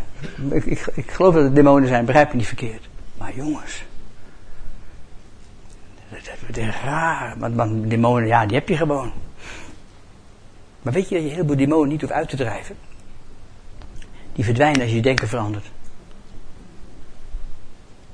[0.52, 2.90] Ik, ik, ik geloof dat het demonen zijn, begrijp me niet verkeerd.
[3.18, 3.84] Maar jongens.
[6.48, 7.36] Dat is raar.
[7.38, 9.12] Want, want demonen, ja, die heb je gewoon.
[10.82, 12.76] Maar weet je dat je heel veel demonen niet hoeft uit te drijven?
[14.34, 15.72] Die verdwijnen als je je denken verandert.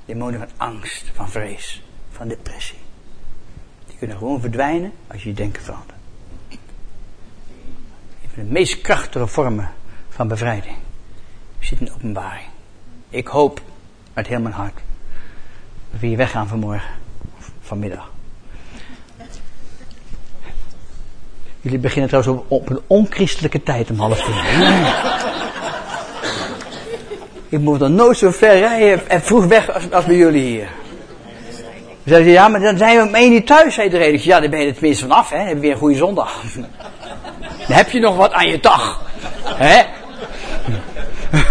[0.04, 2.78] Demonen van angst, van vrees, van depressie.
[3.86, 5.98] Die kunnen gewoon verdwijnen als je je denken verandert.
[8.22, 9.70] Een van de meest krachtige vormen
[10.16, 10.76] van bevrijding.
[11.60, 12.46] Zit in openbaring.
[13.10, 13.60] Ik hoop
[14.14, 14.80] uit heel mijn hart
[15.90, 16.90] dat we hier weggaan vanmorgen,
[17.60, 18.10] vanmiddag.
[21.60, 24.34] Jullie beginnen trouwens op, een onchristelijke tijd om half tien.
[27.48, 30.68] Ik moet dan nooit zo ver rijden en vroeg weg als, als bij jullie hier.
[32.04, 34.24] Ze zeiden, ja, maar dan zijn we om één uur thuis, zei de reden.
[34.24, 35.36] Ja, dan ben je er tenminste vanaf, hè.
[35.36, 36.42] Dan heb weer een goede zondag.
[37.68, 39.02] Dan heb je nog wat aan je dag.
[39.44, 39.95] Hè?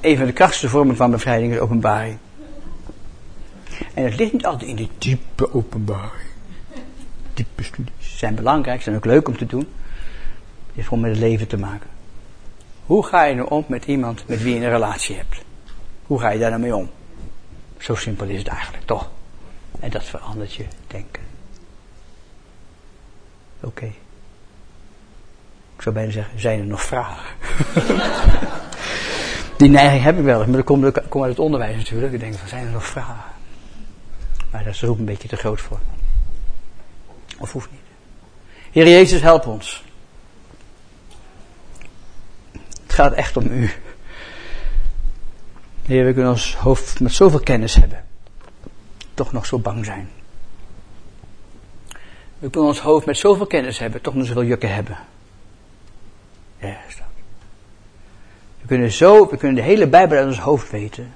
[0.00, 2.18] Een van de krachtigste vormen van bevrijding is openbaring.
[3.94, 6.28] En het ligt niet altijd in de diepe openbaring.
[7.34, 9.60] Diepe studies zijn belangrijk, zijn ook leuk om te doen.
[9.60, 11.90] Het heeft gewoon met het leven te maken.
[12.86, 15.42] Hoe ga je nou om met iemand met wie je een relatie hebt?
[16.06, 16.90] Hoe ga je daar nou mee om?
[17.78, 19.10] Zo simpel is het eigenlijk, toch?
[19.84, 21.22] En dat verandert je denken.
[23.60, 23.84] Oké.
[25.76, 27.24] Ik zou bijna zeggen, zijn er nog vragen?
[29.58, 32.12] Die neiging heb ik wel maar dat komt, komt uit het onderwijs natuurlijk.
[32.12, 33.32] Ik denk van, zijn er nog vragen?
[34.50, 35.78] Maar dat is er ook een beetje te groot voor.
[37.38, 37.80] Of hoeft niet.
[38.70, 39.84] Heer Jezus, help ons.
[42.82, 43.70] Het gaat echt om u.
[45.82, 48.03] Heer, we kunnen ons hoofd met zoveel kennis hebben.
[49.14, 50.10] Toch nog zo bang zijn.
[52.38, 54.98] We kunnen ons hoofd met zoveel kennis hebben, toch nog zoveel jukken hebben.
[56.56, 57.06] Ja, dat.
[58.60, 61.14] We kunnen zo, we kunnen de hele Bijbel uit ons hoofd weten.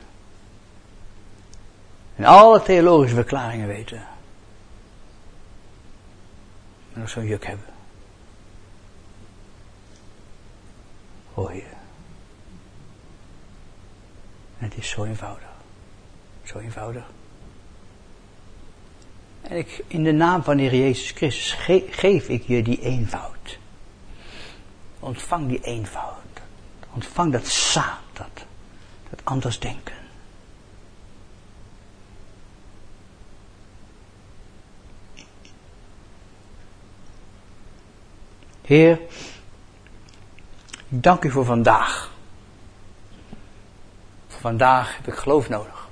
[2.16, 4.06] En alle theologische verklaringen weten.
[6.92, 7.66] En nog zo'n juk hebben.
[11.34, 11.66] Hoor je.
[14.58, 15.48] En het is zo eenvoudig.
[16.42, 17.10] Zo eenvoudig.
[19.48, 21.52] En ik, in de naam van de Heer Jezus Christus
[21.90, 23.58] geef ik je die eenvoud.
[24.98, 26.16] Ontvang die eenvoud.
[26.94, 28.46] Ontvang dat zaad, dat,
[29.10, 29.94] dat anders denken.
[38.62, 39.00] Heer,
[40.88, 42.12] dank u voor vandaag.
[44.26, 45.87] Vandaag heb ik geloof nodig.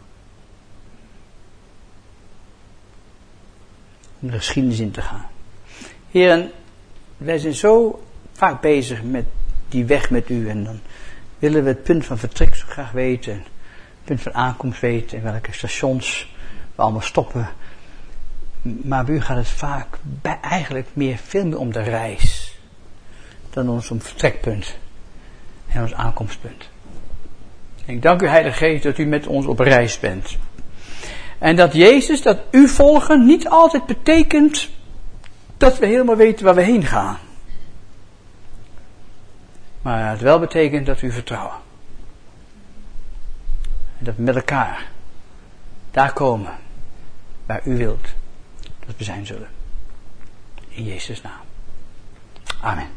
[4.20, 5.26] Om de geschiedenis in te gaan.
[6.10, 6.50] Heren,
[7.16, 8.02] wij zijn zo
[8.32, 9.24] vaak bezig met
[9.68, 10.80] die weg met u en dan
[11.38, 13.32] willen we het punt van vertrek zo graag weten.
[13.32, 16.34] Het punt van aankomst weten en welke stations
[16.74, 17.48] we allemaal stoppen.
[18.62, 19.98] Maar bij u gaat het vaak
[20.40, 22.58] eigenlijk meer, veel meer om de reis.
[23.50, 24.76] Dan ons om vertrekpunt
[25.68, 26.68] en ons aankomstpunt.
[27.86, 30.36] En ik dank u Heilige Geest dat u met ons op reis bent.
[31.46, 34.68] En dat Jezus, dat u volgen, niet altijd betekent
[35.56, 37.18] dat we helemaal weten waar we heen gaan.
[39.82, 41.56] Maar het wel betekent dat we vertrouwen.
[43.98, 44.86] En dat we met elkaar
[45.90, 46.52] daar komen
[47.46, 48.08] waar u wilt
[48.86, 49.48] dat we zijn zullen.
[50.68, 51.40] In Jezus' naam.
[52.60, 52.95] Amen.